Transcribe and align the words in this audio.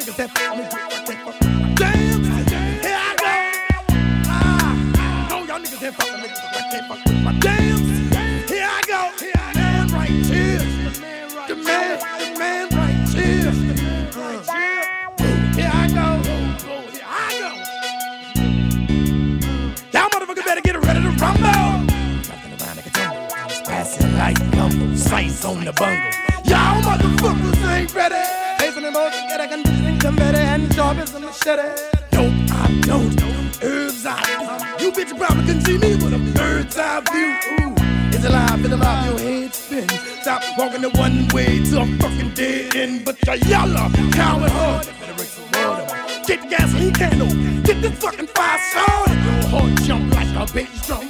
niggas 0.00 0.16
that 0.16 0.30
fuck 0.30 0.56
me. 0.56 0.64
Damn, 1.74 2.24
here 2.24 2.96
I 2.96 3.14
go. 3.18 3.32
Ah, 4.26 4.92
ah. 4.96 5.28
know 5.30 5.44
y'all 5.44 5.60
niggas 5.60 5.80
that 5.80 5.94
fuck 5.94 6.10
me. 6.20 6.28
Damn, 7.40 7.80
here 8.48 8.68
I 8.68 8.82
go. 8.86 9.10
Right 9.94 10.08
here. 10.08 10.58
The 11.48 11.56
man, 11.56 11.98
the 12.18 12.38
man 12.38 12.68
right 12.70 13.08
here. 13.10 13.52
Uh. 14.16 14.42
Here 15.54 15.70
I 15.72 15.88
go. 15.88 16.06
Here 16.90 17.04
I 17.04 17.38
go. 17.38 17.50
Y'all 19.92 20.08
motherfuckers 20.10 20.44
better 20.44 20.60
get 20.62 20.76
ready 20.82 21.00
to 21.02 21.10
rumble. 21.10 21.86
Passing 23.64 24.96
sights 24.96 25.44
on 25.44 25.64
the 25.64 25.72
bungle. 25.72 26.10
Y'all 26.44 26.80
motherfuckers 26.82 27.62
ain't 27.68 27.94
ready. 27.94 28.14
Facing 28.58 28.84
emotion, 28.84 29.26
sharp 30.90 31.02
as 31.02 31.14
a 31.14 31.20
machete. 31.20 31.68
Nope, 32.12 32.32
I 32.50 32.80
don't. 32.86 33.62
Herbs 33.62 34.06
I 34.06 34.22
do. 34.78 34.84
You 34.84 34.92
bitch 34.92 35.16
probably 35.16 35.44
can 35.44 35.60
see 35.60 35.78
me 35.78 35.94
with 35.96 36.14
a 36.14 36.18
bird's 36.34 36.76
eye 36.78 37.00
view. 37.12 37.66
Ooh. 37.66 37.74
It's 38.12 38.24
alive, 38.24 38.60
feel 38.60 38.74
alive, 38.74 39.06
your 39.06 39.18
head 39.18 39.54
spin. 39.54 39.88
Stop 40.22 40.42
walking 40.58 40.82
the 40.82 40.90
one 40.90 41.28
way 41.28 41.62
to 41.64 41.82
a 41.82 41.86
fucking 41.98 42.34
dead 42.34 42.74
end. 42.74 43.04
But 43.04 43.16
you're 43.26 43.36
yellow, 43.36 43.88
coward 44.12 44.50
hard. 44.50 44.86
Get 46.26 46.42
the 46.42 46.48
gasoline 46.48 46.94
candle, 46.94 47.28
get 47.62 47.82
the 47.82 47.90
fucking 47.90 48.26
fire 48.28 48.58
started. 48.70 49.14
Your 49.24 49.48
heart 49.48 49.82
jump 49.82 50.14
like 50.14 50.28
a 50.28 50.52
bass 50.52 50.86
drum 50.86 51.09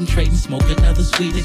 but 0.00 0.16
we're 0.16 0.30
concentrating. 0.30 0.34
Smoke 0.34 0.62
another 0.78 1.02
sweeter, 1.02 1.40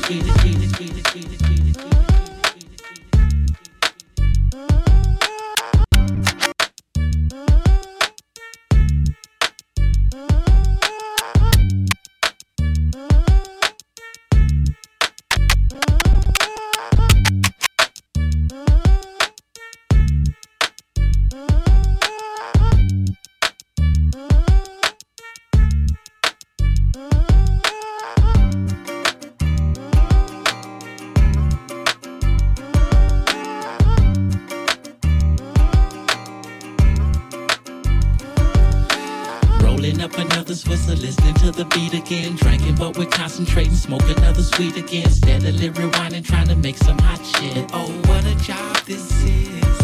concentrating, 43.35 43.73
smoke 43.73 44.17
another 44.17 44.41
sweet 44.41 44.77
again. 44.77 45.09
Steadily 45.09 45.69
rewinding, 45.69 46.23
trying 46.23 46.47
to 46.47 46.55
make 46.55 46.77
some 46.77 46.97
hot 46.99 47.19
shit. 47.25 47.69
Oh, 47.73 47.91
what 48.05 48.25
a 48.25 48.35
job 48.35 48.77
this 48.85 49.11
is. 49.25 49.79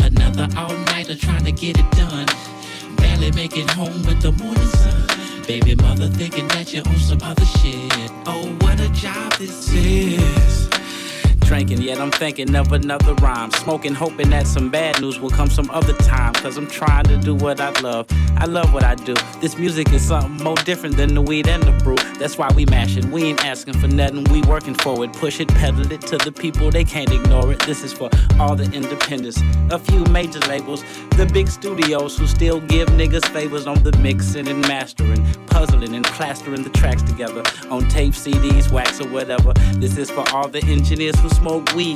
Another 0.00 0.48
all 0.56 0.76
nighter 0.86 1.14
trying 1.14 1.44
to 1.44 1.52
get 1.52 1.78
it 1.78 1.88
done. 1.92 2.26
Barely 2.96 3.30
make 3.32 3.56
it 3.56 3.70
home 3.70 4.02
with 4.02 4.20
the 4.20 4.32
morning 4.32 4.66
sun. 4.66 5.44
Baby 5.46 5.76
mother 5.76 6.08
thinking 6.08 6.48
that 6.48 6.72
you're 6.72 6.86
on 6.88 6.96
some 6.96 7.22
other 7.22 7.44
shit. 7.44 8.10
Oh, 8.26 8.52
what 8.62 8.80
a 8.80 8.88
job 8.88 9.32
this 9.34 9.72
is 9.72 10.68
drinking, 11.46 11.80
yet 11.96 12.02
I'm 12.02 12.10
thinking 12.10 12.54
of 12.54 12.72
another 12.72 13.14
rhyme. 13.14 13.50
Smoking, 13.50 13.94
hoping 13.94 14.30
that 14.30 14.46
some 14.46 14.70
bad 14.70 15.00
news 15.00 15.18
will 15.18 15.30
come 15.30 15.48
some 15.48 15.70
other 15.70 15.92
time. 15.94 16.34
Cause 16.34 16.56
I'm 16.56 16.66
trying 16.66 17.04
to 17.04 17.16
do 17.18 17.34
what 17.34 17.60
I 17.60 17.70
love. 17.80 18.06
I 18.36 18.46
love 18.46 18.72
what 18.72 18.84
I 18.84 18.94
do. 18.94 19.14
This 19.40 19.56
music 19.56 19.92
is 19.92 20.06
something 20.06 20.44
more 20.44 20.56
different 20.56 20.96
than 20.96 21.14
the 21.14 21.22
weed 21.22 21.48
and 21.48 21.62
the 21.62 21.72
brew. 21.82 21.96
That's 22.18 22.38
why 22.38 22.50
we 22.54 22.66
mash 22.66 22.96
it. 22.96 23.04
We 23.06 23.24
ain't 23.24 23.44
asking 23.44 23.74
for 23.74 23.88
nothing, 23.88 24.24
we 24.24 24.42
working 24.42 24.74
for 24.74 25.04
it. 25.04 25.12
Push 25.12 25.40
it, 25.40 25.48
pedal 25.48 25.90
it 25.90 26.00
to 26.02 26.18
the 26.18 26.32
people, 26.32 26.70
they 26.70 26.84
can't 26.84 27.10
ignore 27.10 27.52
it. 27.52 27.60
This 27.60 27.82
is 27.82 27.92
for 27.92 28.10
all 28.38 28.54
the 28.54 28.70
independents, 28.72 29.40
a 29.70 29.78
few 29.78 30.04
major 30.06 30.40
labels, 30.40 30.84
the 31.16 31.26
big 31.32 31.48
studios 31.48 32.16
who 32.18 32.26
still 32.26 32.60
give 32.60 32.88
niggas 32.90 33.26
favors 33.28 33.66
on 33.66 33.82
the 33.82 33.96
mixing 33.98 34.48
and 34.48 34.60
mastering, 34.62 35.24
puzzling 35.46 35.94
and 35.94 36.04
plastering 36.04 36.62
the 36.62 36.70
tracks 36.70 37.02
together 37.02 37.42
on 37.70 37.88
tape, 37.88 38.12
CDs, 38.12 38.70
wax, 38.70 39.00
or 39.00 39.08
whatever. 39.08 39.52
This 39.74 39.96
is 39.96 40.10
for 40.10 40.24
all 40.32 40.48
the 40.48 40.62
engineers 40.64 41.18
who 41.20 41.28
smoke 41.30 41.74
weed. 41.74 41.95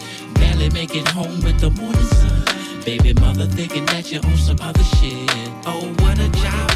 barely 0.61 0.73
make 0.73 0.95
it 0.95 1.07
home 1.07 1.41
with 1.41 1.59
the 1.59 1.69
morning 1.71 2.01
sun. 2.01 2.45
Baby 2.85 3.13
mother 3.19 3.45
thinking 3.45 3.85
that 3.87 4.11
you're 4.11 4.25
on 4.25 4.37
some 4.37 4.57
other 4.61 4.83
shit. 4.83 5.29
Oh, 5.65 5.93
what 5.99 6.19
a 6.19 6.29
job. 6.29 6.71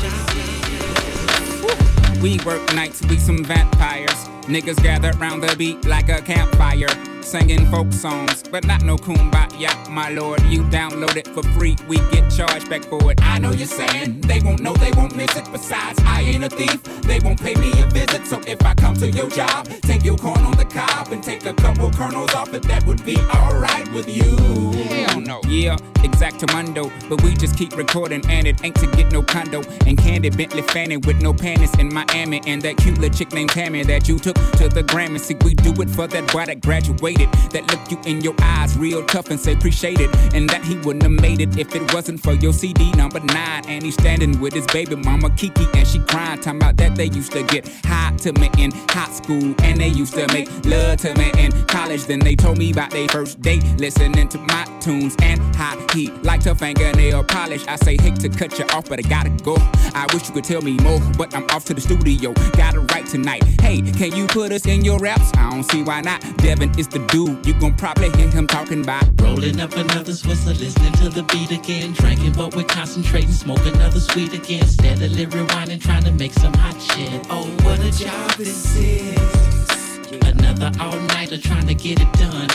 We 2.22 2.40
work 2.46 2.74
nights, 2.74 3.02
we 3.08 3.18
some 3.18 3.44
vampires. 3.44 4.30
Niggas 4.48 4.82
gather 4.82 5.12
round 5.20 5.44
the 5.44 5.56
beat 5.56 5.86
like 5.86 6.10
a 6.10 6.22
campfire 6.22 7.15
singing 7.26 7.66
folk 7.72 7.92
songs, 7.92 8.44
but 8.44 8.66
not 8.66 8.84
no 8.84 8.96
kumbaya, 8.98 9.90
my 9.90 10.10
lord. 10.10 10.42
You 10.44 10.64
download 10.64 11.16
it 11.18 11.28
for 11.28 11.44
free, 11.58 11.76
we 11.88 11.98
get 12.12 12.30
charged 12.30 12.70
back 12.70 12.84
for 12.84 13.12
it. 13.12 13.20
I 13.22 13.40
know 13.40 13.52
you're 13.52 13.68
saying 13.68 14.22
they 14.22 14.40
won't 14.42 14.62
know, 14.62 14.74
they 14.74 14.92
won't 14.92 15.16
miss 15.16 15.36
it. 15.36 15.52
Besides, 15.52 16.00
I 16.06 16.22
ain't 16.22 16.44
a 16.44 16.50
thief, 16.50 16.84
they 17.02 17.20
won't 17.20 17.42
pay 17.42 17.56
me 17.56 17.72
a 17.82 17.88
visit. 17.88 18.28
So 18.28 18.40
if 18.48 18.64
I 18.64 18.76
come 18.76 18.96
to 18.98 19.10
your 19.10 19.30
job, 19.30 19.68
take 19.82 20.04
your 20.04 20.18
corn 20.18 20.40
on 20.42 20.56
the 20.56 20.66
cob 20.66 21.12
and 21.12 21.24
take 21.24 21.46
a 21.46 21.54
couple 21.54 21.90
kernels 21.92 22.34
off 22.36 22.54
it, 22.54 22.64
that 22.64 22.86
would 22.86 23.04
be 23.04 23.18
alright 23.18 23.92
with 23.92 24.08
you. 24.08 24.38
Hell 24.84 25.22
no. 25.22 25.42
Yeah, 25.48 25.78
exactamundo, 26.04 26.92
but 27.10 27.22
we 27.24 27.34
just 27.34 27.58
keep 27.58 27.76
recording 27.76 28.24
and 28.30 28.48
it 28.48 28.64
ain't 28.64 28.76
to 28.76 28.88
get 28.92 29.12
no 29.12 29.24
condo. 29.24 29.64
And 29.88 29.98
Candy 29.98 30.30
Bentley 30.30 30.62
Fanning 30.62 31.02
with 31.02 31.22
no 31.22 31.34
panties 31.34 31.74
in 31.80 31.92
Miami, 31.94 32.42
and 32.46 32.62
that 32.62 32.78
cute 32.78 32.98
little 33.00 33.18
chick 33.18 33.34
named 33.34 33.50
Tammy 33.50 33.84
that 33.84 34.08
you 34.08 34.20
took 34.20 34.36
to 34.58 34.70
the 34.70 34.84
Grammy. 34.84 35.20
See, 35.20 35.36
we 35.44 35.56
do 35.56 35.74
it 35.82 35.90
for 35.90 36.08
that 36.08 36.32
boy 36.32 36.46
that 36.46 36.62
graduated 36.62 37.15
that 37.16 37.70
look 37.72 37.92
you 37.92 38.12
in 38.12 38.22
your 38.22 38.36
eyes 38.42 38.78
real 38.78 39.04
tough 39.06 39.30
and 39.30 39.40
say 39.40 39.54
appreciate 39.54 40.00
it. 40.00 40.10
And 40.34 40.50
that 40.50 40.64
he 40.64 40.76
wouldn't 40.78 41.04
have 41.04 41.22
made 41.22 41.42
it 41.42 41.58
if 41.58 41.76
it 41.76 41.94
wasn't 41.94 42.22
for 42.22 42.34
your 42.34 42.54
CD 42.54 42.92
number 42.94 43.20
nine. 43.20 43.64
And 43.68 43.84
he's 43.84 43.96
standing 43.96 44.40
with 44.40 44.54
his 44.54 44.66
baby 44.68 44.96
mama 44.96 45.30
Kiki 45.32 45.66
and 45.74 45.88
she 45.88 46.00
crying, 46.00 46.40
talking 46.42 46.62
about 46.62 46.78
that 46.78 46.96
they 46.96 47.06
used 47.06 47.32
to 47.34 47.44
get 47.44 47.68
hot 47.86 48.18
to 48.20 48.34
me 48.34 48.50
in 48.58 48.72
high 48.90 49.12
school. 49.12 49.56
And 49.60 49.80
they 49.80 49.88
used 49.88 50.14
to 50.16 50.28
make 50.34 50.50
love 50.66 50.98
to 51.00 51.14
me 51.16 51.32
in 51.38 51.52
college. 51.66 52.06
Then 52.06 52.20
they 52.20 52.36
told 52.36 52.58
me 52.58 52.72
about 52.72 52.92
their 52.92 53.08
first 53.08 53.42
date, 53.42 53.64
listening 53.78 54.28
to 54.30 54.38
my 54.40 54.66
tunes 54.80 55.16
and 55.22 55.40
how 55.56 55.78
he 55.94 56.12
liked 56.24 56.46
her 56.46 56.56
fingernail 56.56 57.24
polish. 57.24 57.66
I 57.68 57.76
say, 57.78 57.98
hate 57.98 58.20
to 58.22 58.30
cut 58.30 58.58
you 58.60 58.66
off, 58.74 58.90
but 58.90 59.00
I 59.00 59.08
gotta 59.08 59.30
go. 59.44 59.56
I 59.94 60.08
wish 60.14 60.28
you 60.28 60.34
could 60.34 60.44
tell 60.44 60.62
me 60.62 60.74
more, 60.78 61.00
but 61.18 61.36
I'm 61.36 61.46
off 61.52 61.66
to 61.66 61.74
the 61.74 61.82
studio. 61.82 62.34
Gotta 62.54 62.82
write 62.82 63.08
tonight. 63.08 63.44
Hey, 63.62 63.82
can 63.82 64.16
you 64.16 64.28
put 64.28 64.52
us 64.52 64.66
in 64.66 64.84
your 64.84 65.00
raps? 65.00 65.32
I 65.38 65.50
don't 65.50 65.64
see 65.64 65.84
why 65.84 66.02
not. 66.02 66.22
Devin 66.38 66.78
is 66.78 66.88
the 66.88 67.00
dude. 67.08 67.46
You 67.46 67.54
gon' 67.60 67.74
probably 67.76 68.10
hear 68.12 68.30
him 68.30 68.48
talking 68.48 68.82
about 68.82 69.04
rolling 69.22 69.60
up 69.60 69.74
another 69.74 70.12
Swisher, 70.12 70.58
listening 70.60 70.94
to 70.94 71.10
the 71.10 71.24
beat 71.24 71.52
again. 71.52 71.94
Drinking, 71.94 72.34
but 72.34 72.56
we're 72.56 72.64
concentrating. 72.64 73.32
Smoke 73.32 73.66
another 73.66 74.00
sweet 74.00 74.34
again. 74.34 74.66
Steadily 74.68 75.26
rewinding, 75.26 75.82
trying 75.82 76.04
to 76.04 76.12
make 76.12 76.34
some 76.34 76.54
hot 76.54 76.80
shit. 76.82 77.26
Oh, 77.30 77.46
what 77.64 77.80
a 77.80 77.92
job 77.92 78.32
this 78.32 78.76
is. 78.76 80.00
Another 80.26 80.72
all 80.80 81.00
nighter 81.16 81.38
trying 81.38 81.68
to 81.68 81.74
get 81.74 82.00
it 82.02 82.12
done. 82.14 82.48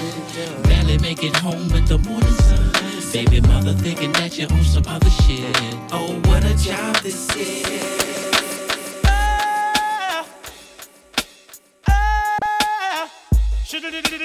Barely 0.64 0.99
make 0.99 1.23
it 1.23 1.37
home 1.37 1.69
with 1.69 1.87
the 1.88 1.99
morning 1.99 2.31
sun. 2.31 2.73
Baby 3.12 3.41
mother 3.41 3.73
thinking 3.73 4.12
that 4.12 4.38
you're 4.38 4.52
on 4.52 4.62
some 4.62 4.85
other 4.87 5.11
shit. 5.11 5.56
Oh, 5.93 6.20
what 6.26 6.44
a 6.44 6.56
job 6.56 6.97
this 7.02 7.29
is. 7.37 8.10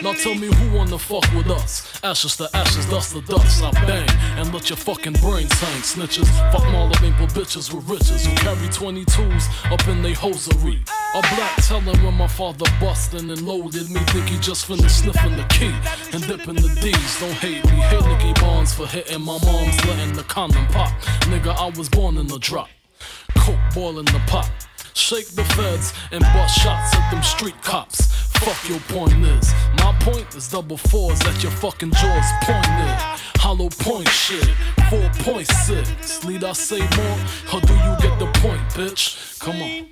Now 0.03 0.13
tell 0.13 0.35
me 0.35 0.47
who 0.47 0.77
wanna 0.77 0.99
fuck 0.99 1.25
with 1.33 1.49
us? 1.49 1.99
Ashes 2.03 2.35
to 2.37 2.49
ashes, 2.55 2.85
dust 2.85 3.13
to 3.13 3.21
dust. 3.21 3.63
I 3.63 3.71
bang 3.85 4.09
and 4.37 4.53
let 4.53 4.69
your 4.69 4.77
fucking 4.77 5.13
brains 5.13 5.53
hang. 5.53 5.81
Snitches, 5.81 6.27
fuck 6.51 6.61
Marla 6.63 6.93
bitches 7.33 7.73
with 7.73 7.89
riches 7.89 8.25
who 8.25 8.35
carry 8.35 8.67
22s 8.67 9.71
up 9.71 9.87
in 9.87 10.03
they 10.03 10.13
hosiery. 10.13 10.83
A 11.15 11.21
black 11.21 11.55
telling 11.63 12.01
when 12.03 12.13
my 12.13 12.27
father 12.27 12.65
bustin' 12.79 13.29
and 13.31 13.41
loaded 13.41 13.89
me. 13.89 13.99
Think 14.11 14.29
he 14.29 14.37
just 14.37 14.67
finished 14.67 14.99
sniffing 14.99 15.35
the 15.35 15.43
key 15.45 15.73
and 16.13 16.25
dipping 16.27 16.55
the 16.55 16.69
D's. 16.81 17.19
Don't 17.19 17.31
hate 17.33 17.65
me, 17.65 17.71
hate 17.71 18.05
Nicky 18.05 18.33
Barnes 18.39 18.73
for 18.73 18.85
hitting 18.85 19.21
my 19.21 19.39
mom's 19.43 19.85
letting 19.85 20.13
the 20.13 20.23
condom 20.23 20.67
pop. 20.67 20.91
Nigga, 21.31 21.55
I 21.55 21.75
was 21.77 21.89
born 21.89 22.17
in 22.17 22.27
the 22.27 22.37
drop. 22.37 22.69
Coke 23.37 23.57
boiling 23.73 24.05
the 24.05 24.21
pot. 24.27 24.49
Shake 24.93 25.27
the 25.29 25.43
feds 25.43 25.93
and 26.11 26.21
bust 26.21 26.57
shots 26.57 26.95
at 26.95 27.11
them 27.11 27.21
street 27.21 27.61
cops. 27.61 28.14
Fuck 28.43 28.69
your 28.69 28.79
point 28.89 29.25
is. 29.25 29.53
My 29.77 29.95
point 30.01 30.35
is 30.35 30.49
double 30.49 30.77
fours 30.77 31.21
at 31.21 31.41
your 31.41 31.51
fucking 31.51 31.91
jaws 31.91 32.25
pointed. 32.43 32.97
Hollow 33.37 33.69
point 33.69 34.07
shit. 34.09 34.43
4.6. 34.89 36.27
Need 36.27 36.43
I 36.43 36.53
say 36.53 36.79
more? 36.79 37.17
Or 37.53 37.61
do 37.61 37.73
you 37.73 37.95
get 38.01 38.19
the 38.19 38.29
point, 38.41 38.61
bitch? 38.73 39.39
Come 39.39 39.61
on. 39.61 39.87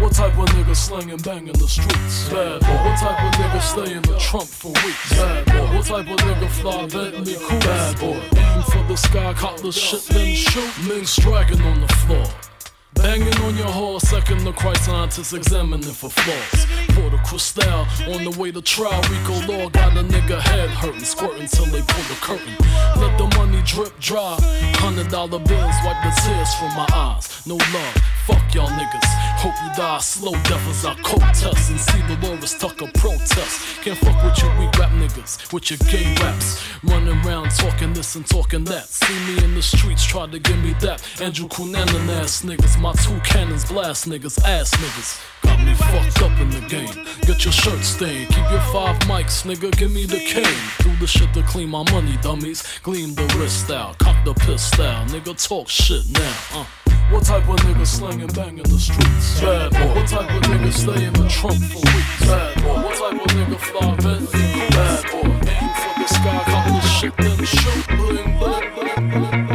What 0.00 0.12
type 0.12 0.36
of 0.38 0.46
nigga 0.46 0.74
slanging 0.74 1.18
bang 1.18 1.46
in 1.46 1.52
the 1.52 1.68
streets? 1.68 2.28
Bad 2.28 2.60
boy. 2.60 2.66
What 2.66 2.98
type 2.98 3.22
of 3.24 3.32
nigga 3.40 3.60
stay 3.60 3.92
in 3.94 4.02
the 4.02 4.18
trunk 4.18 4.48
for 4.48 4.68
weeks? 4.68 5.10
Bad 5.10 5.46
boy. 5.46 5.76
What 5.76 5.86
type 5.86 6.08
of 6.08 6.18
nigga 6.18 6.48
fly 6.48 6.86
Bentley 6.86 7.36
cool? 7.38 7.58
Bad 7.60 8.00
boy. 8.00 8.20
Aim 8.36 8.62
for 8.62 8.82
the 8.88 8.96
sky, 8.96 9.32
cop 9.34 9.58
the 9.58 9.70
shit, 9.70 10.02
then 10.14 10.34
shoot. 10.34 10.88
Minks 10.88 11.16
dragging 11.16 11.60
on 11.62 11.80
the 11.80 11.88
floor. 11.88 12.26
Banging 13.02 13.34
on 13.42 13.56
your 13.56 13.66
horse, 13.66 14.04
second 14.04 14.44
the 14.44 14.52
Christ 14.52 14.84
scientists 14.84 15.32
examining 15.32 15.82
for 15.82 16.08
flaws. 16.08 16.66
Pour 16.94 17.10
the 17.10 17.18
crystal 17.18 17.84
on 18.14 18.24
the 18.24 18.34
way 18.38 18.52
to 18.52 18.62
trial. 18.62 19.02
RICO 19.10 19.52
Law 19.52 19.68
got 19.70 19.96
a 19.96 20.04
nigga 20.04 20.38
head 20.38 20.70
hurting, 20.70 21.00
squirting 21.00 21.48
till 21.48 21.66
they 21.66 21.80
pull 21.80 22.04
the 22.04 22.18
curtain. 22.20 22.54
Let 23.00 23.18
the 23.18 23.26
money 23.36 23.60
drip 23.64 23.98
dry. 23.98 24.38
Hundred 24.76 25.08
dollar 25.08 25.40
bills 25.40 25.74
wipe 25.84 26.00
the 26.04 26.12
tears 26.22 26.54
from 26.54 26.68
my 26.76 26.86
eyes. 26.94 27.44
No 27.44 27.56
love, 27.56 27.96
fuck 28.26 28.54
y'all 28.54 28.68
niggas. 28.68 29.08
Hope 29.42 29.54
you 29.64 29.74
die 29.74 29.98
slow 29.98 30.32
death 30.44 30.68
as 30.68 30.84
I 30.84 30.94
cold 31.02 31.22
test 31.34 31.70
and 31.70 31.80
see 31.80 32.00
the 32.02 32.16
Loris 32.24 32.56
Tucker 32.56 32.86
protest. 32.94 33.82
Can't 33.82 33.98
fuck 33.98 34.22
with 34.22 34.40
you 34.40 34.48
weak 34.60 34.78
rap 34.78 34.92
niggas, 34.92 35.52
with 35.52 35.70
your 35.70 35.78
gay 35.90 36.14
raps. 36.22 36.62
Running 36.84 37.18
around 37.26 37.50
talking 37.50 37.92
this 37.92 38.14
and 38.14 38.24
talking 38.24 38.62
that. 38.64 38.86
See 38.86 39.18
me 39.26 39.42
in 39.42 39.54
the 39.54 39.62
streets, 39.62 40.04
try 40.04 40.28
to 40.28 40.38
give 40.38 40.62
me 40.62 40.74
that. 40.80 41.02
Andrew 41.20 41.48
Cunanan 41.48 42.08
ass 42.20 42.42
niggas. 42.42 42.80
My 42.80 42.91
two 42.98 43.18
cannons 43.20 43.64
blast 43.64 44.08
niggas, 44.08 44.42
ass 44.44 44.70
niggas. 44.70 45.20
Got 45.42 45.64
me 45.64 45.74
fucked 45.74 46.22
up 46.22 46.38
in 46.40 46.50
the 46.50 46.60
game. 46.68 47.06
Get 47.22 47.44
your 47.44 47.52
shirt 47.52 47.82
stained. 47.84 48.28
Keep 48.28 48.50
your 48.50 48.60
five 48.72 48.98
mics, 49.00 49.44
nigga. 49.44 49.70
Give 49.76 49.90
me 49.92 50.04
the 50.04 50.18
cane. 50.18 50.44
Do 50.80 50.94
the 50.96 51.06
shit 51.06 51.32
to 51.34 51.42
clean 51.42 51.70
my 51.70 51.84
money, 51.90 52.16
dummies. 52.22 52.62
Gleam 52.82 53.14
the 53.14 53.24
wrist 53.38 53.70
out. 53.70 53.98
Cock 53.98 54.24
the 54.24 54.34
pistol. 54.34 54.84
Nigga, 55.12 55.34
talk 55.46 55.68
shit 55.68 56.08
now. 56.10 56.36
Uh. 56.52 56.64
What 57.10 57.24
type 57.24 57.46
of 57.48 57.56
nigga 57.56 57.86
slanging 57.86 58.28
bang 58.28 58.56
in 58.56 58.64
the 58.64 58.78
streets? 58.78 59.40
Bad 59.40 59.72
boy. 59.72 60.00
What 60.00 60.08
type 60.08 60.30
of 60.30 60.42
nigga 60.50 60.72
stay 60.72 61.04
in 61.04 61.12
the 61.12 61.28
trunk 61.28 61.58
for 61.58 61.78
weeks? 61.78 62.26
Bad 62.26 62.62
boy. 62.62 62.82
What 62.82 62.96
type 62.96 63.20
of 63.20 63.30
nigga 63.36 63.58
fly 63.58 63.96
Bentley? 63.96 64.40
Bad 64.70 65.02
boy. 65.12 65.28
Aim 65.28 65.70
for 65.76 65.92
the 66.00 66.06
sky, 66.08 66.42
cock 66.46 66.66
the 66.66 66.80
shit, 66.80 67.16
then 67.18 67.44
shoot. 67.44 67.86
Bling, 67.88 68.38
bling, 68.38 68.74
bling, 68.74 69.10
bling. 69.10 69.51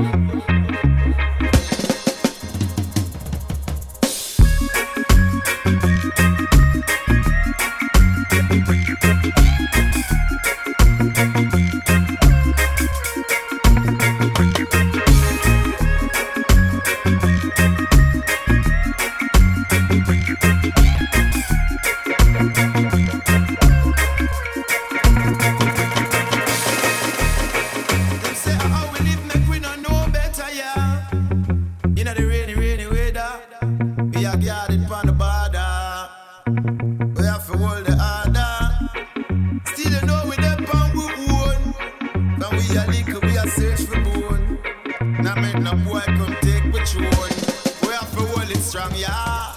strong, 48.78 48.96
yeah. 48.96 49.54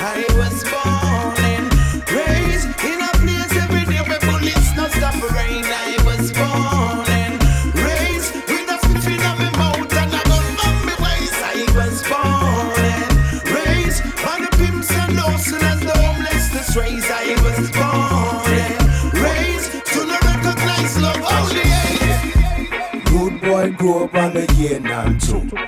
I 0.00 0.24
was 0.38 0.62
born 0.62 1.34
and 1.52 1.66
raised 2.14 2.68
in 2.86 3.00
a 3.02 3.10
place 3.18 3.54
every 3.64 3.84
day 3.90 4.02
where 4.06 4.20
bullets 4.20 4.70
no 4.76 4.86
stop 4.88 5.18
rain. 5.34 5.64
I 5.66 5.98
was 6.06 6.30
born 6.30 7.08
and 7.18 7.34
raised 7.74 8.34
with 8.34 8.74
a 8.74 8.78
spliff 8.84 9.06
in 9.10 9.18
my 9.18 9.50
mouth 9.58 9.92
and 10.02 10.14
a 10.14 10.22
gun 10.30 10.46
on 10.66 10.76
my 10.86 10.94
waist. 11.02 11.40
I 11.42 11.66
was 11.74 11.98
born 12.06 12.78
and 12.94 13.12
raised 13.58 14.02
by 14.22 14.38
the 14.44 14.50
pimps 14.56 14.90
and 14.92 15.18
hustlers, 15.18 15.62
and 15.62 15.82
the 15.82 15.96
homeless, 15.98 16.48
the 16.54 16.62
strays. 16.62 17.06
I 17.10 17.34
was 17.42 17.66
born 17.74 18.54
and 18.54 19.14
raised 19.18 19.70
to 19.92 20.00
not 20.06 20.22
recognize 20.30 20.94
love 21.02 21.22
only. 21.34 21.70
Good 23.10 23.34
boy 23.40 23.70
grew 23.72 24.04
up 24.04 24.14
on 24.14 24.34
the 24.34 24.46
year 24.54 24.78
nine 24.78 25.18
two. 25.18 25.67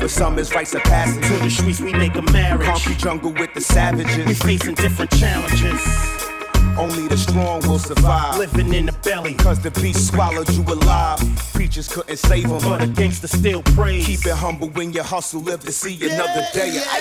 For 0.00 0.08
some, 0.08 0.38
his 0.38 0.54
rights 0.54 0.74
are 0.74 0.80
passing. 0.80 1.20
To 1.20 1.44
the 1.44 1.50
streets, 1.50 1.78
we 1.78 1.92
make 1.92 2.14
a 2.14 2.22
marriage. 2.32 2.66
Concrete 2.66 2.96
jungle 2.96 3.32
with 3.34 3.52
the 3.52 3.60
savages. 3.60 4.26
We 4.26 4.32
facing 4.32 4.74
different 4.74 5.10
challenges. 5.10 5.82
Only 6.78 7.06
the 7.06 7.18
strong 7.18 7.60
will 7.68 7.78
survive. 7.78 8.38
Living 8.38 8.72
in 8.72 8.86
the 8.86 8.92
belly. 8.92 9.34
Cause 9.34 9.60
the 9.60 9.70
beast 9.72 10.06
swallowed 10.08 10.48
you 10.48 10.62
alive. 10.62 11.18
Preachers 11.52 11.86
couldn't 11.86 12.16
save 12.16 12.48
them. 12.48 12.60
But 12.62 12.82
a 12.82 12.86
gangster 12.86 13.28
still 13.28 13.62
prays. 13.62 14.06
Keep 14.06 14.24
it 14.24 14.36
humble 14.36 14.70
when 14.70 14.94
you 14.94 15.02
hustle. 15.02 15.42
Live 15.42 15.60
to 15.64 15.72
see 15.72 15.94
another 16.10 16.46
day. 16.54 16.82
I, 16.82 17.00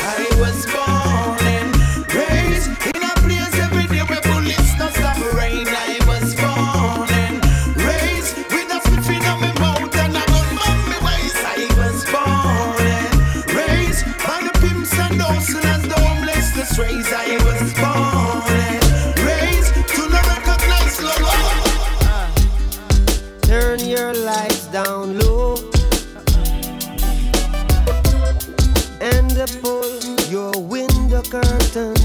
I 0.00 0.40
was 0.40 0.64
born 0.66 1.44
and 1.44 2.14
raised 2.14 2.97
strays. 16.78 17.12
I 17.12 17.36
was 17.44 17.74
born 17.74 18.46
and 18.62 18.78
uh, 18.78 19.82
Turn 23.42 23.80
your 23.80 24.14
lights 24.14 24.66
down 24.66 25.18
low 25.18 25.56
and 29.00 29.32
pull 29.60 29.90
your 30.30 30.52
window 30.60 31.22
curtain. 31.22 31.96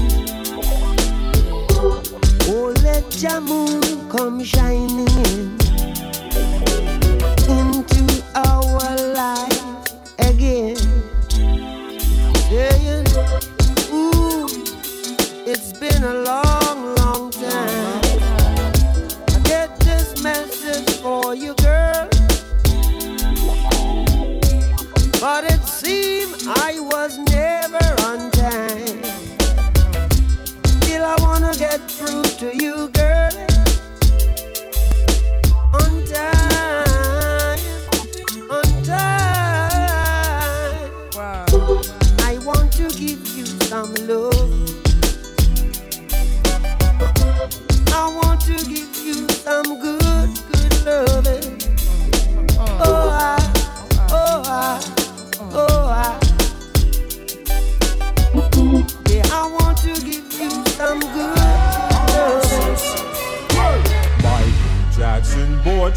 Oh, 2.50 2.74
let 2.82 3.22
your 3.22 3.40
moon 3.40 4.08
come 4.10 4.42
shining 4.42 5.08
in 5.30 5.56
into 7.48 8.22
our 8.34 8.96
life 9.14 9.43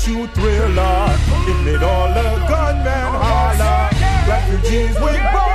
You 0.07 0.25
thriller. 0.27 1.17
It 1.49 1.65
made 1.65 1.83
all 1.83 2.07
the 2.07 2.23
gunmen 2.47 3.11
holler. 3.21 3.89
Refugees 4.25 4.95
with 5.01 5.46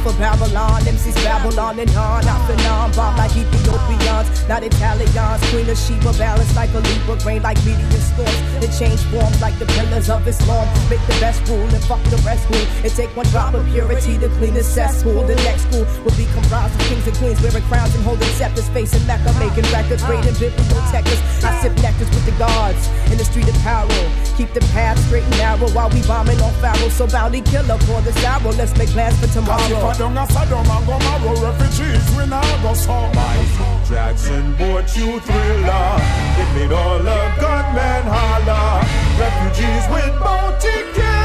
out 0.00 0.12
for 0.12 0.18
Babylon. 0.18 0.82
MCs 0.82 1.14
Babylon 1.24 1.78
and 1.78 1.90
on. 1.90 2.26
Off 2.26 2.50
and 2.50 2.60
on. 2.62 2.92
Bomb 2.92 3.16
like 3.16 3.36
Ethiopians. 3.36 4.48
Not 4.48 4.62
Italians. 4.62 5.50
Queen 5.50 5.68
of 5.68 5.78
Sheba. 5.78 6.12
Balanced 6.18 6.56
like 6.56 6.72
a 6.74 6.78
Libra. 6.78 7.16
Rain 7.24 7.42
like 7.42 7.58
meteor 7.64 8.00
storms. 8.00 8.40
It 8.64 8.72
change 8.78 9.00
forms 9.10 9.40
like 9.40 9.58
the 9.58 9.66
pillars 9.66 10.10
of 10.10 10.26
Islam. 10.26 10.66
Make 10.88 11.04
the 11.06 11.16
best 11.20 11.46
rule 11.48 11.62
and 11.62 11.84
fuck 11.84 12.02
the 12.04 12.16
rest 12.18 12.48
rule. 12.50 12.66
It 12.84 12.92
take 12.94 13.14
one 13.16 13.26
drop 13.26 13.54
of 13.54 13.66
purity 13.66 14.18
to 14.18 14.28
clean 14.40 14.54
the 14.54 14.64
cesspool. 14.64 15.26
The 15.26 15.36
next 15.46 15.62
school 15.68 15.84
will 16.04 16.16
be 16.16 16.26
comprised 16.32 16.74
of 16.74 16.86
kings 16.88 17.06
and 17.06 17.16
queens 17.16 17.40
wearing 17.42 17.64
crowns 17.68 17.94
and 17.94 18.04
holding 18.04 18.28
scepters. 18.38 18.68
Facing 18.70 19.06
Mecca. 19.06 19.32
Making 19.38 19.68
records. 19.72 20.02
Raiding 20.04 20.34
biblical 20.38 20.80
textures. 20.90 21.20
I 21.44 21.60
sip 21.60 21.72
nectars 21.84 22.10
with 22.14 22.24
the 22.26 22.36
gods. 22.38 22.88
In 23.10 23.18
the 23.18 23.24
street 23.24 23.48
of 23.48 23.56
power. 23.62 23.88
Keep 24.36 24.54
the 24.54 24.60
path 24.72 24.98
straight 25.06 25.24
and 25.24 25.38
narrow 25.38 25.68
while 25.70 25.90
we 25.90 26.02
bombing 26.02 26.40
on 26.40 26.52
Pharaoh. 26.60 26.88
So 26.88 27.06
bounty 27.06 27.40
killer 27.42 27.78
pour 27.86 28.00
the 28.02 28.14
arrow. 28.26 28.52
Let's 28.52 28.76
make 28.76 28.88
plans 28.90 29.18
for 29.20 29.26
tomorrow. 29.28 29.89
Down 29.98 30.16
a 30.16 30.26
Sodom 30.32 30.70
and 30.70 30.86
Gomorrah, 30.86 31.52
refugees 31.52 32.16
we 32.16 32.24
now 32.26 32.62
go 32.62 32.72
so 32.74 32.92
Michael 33.12 33.80
Jackson 33.88 34.54
bought 34.56 34.96
you 34.96 35.20
thriller. 35.20 35.96
It 36.40 36.48
made 36.54 36.72
all 36.72 36.98
the 36.98 37.20
gunmen 37.40 38.04
holler. 38.06 38.86
Refugees 39.18 39.84
with 39.90 40.18
bounty 40.20 40.92
killer. 40.94 41.19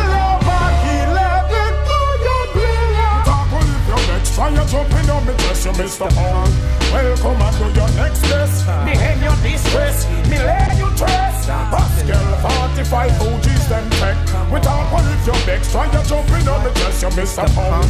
Try 4.35 4.49
you 4.49 4.65
jumping 4.67 5.09
on 5.09 5.25
me 5.25 5.33
dress, 5.37 5.65
you 5.65 5.71
Mr. 5.71 6.11
Paul. 6.11 6.47
Welcome 6.91 7.41
and 7.41 7.55
do 7.57 7.65
your 7.79 7.89
next 7.95 8.21
best. 8.27 8.67
Me 8.83 8.91
hang 8.91 9.23
your 9.23 9.35
distress, 9.39 10.05
me 10.29 10.37
lay 10.37 10.75
you 10.75 10.89
dress. 10.99 11.47
Pascal 11.47 12.27
45 12.75 13.11
Fuji's 13.17 13.67
then 13.69 13.89
tech. 13.91 14.17
We 14.51 14.59
talk 14.59 14.91
with 14.91 15.25
your 15.25 15.39
next 15.47 15.71
try 15.71 15.85
you 15.87 16.03
jumping 16.03 16.47
on 16.47 16.59
me 16.65 16.71
dress, 16.75 17.01
you 17.01 17.09
Mr. 17.15 17.47
Paul. 17.55 17.87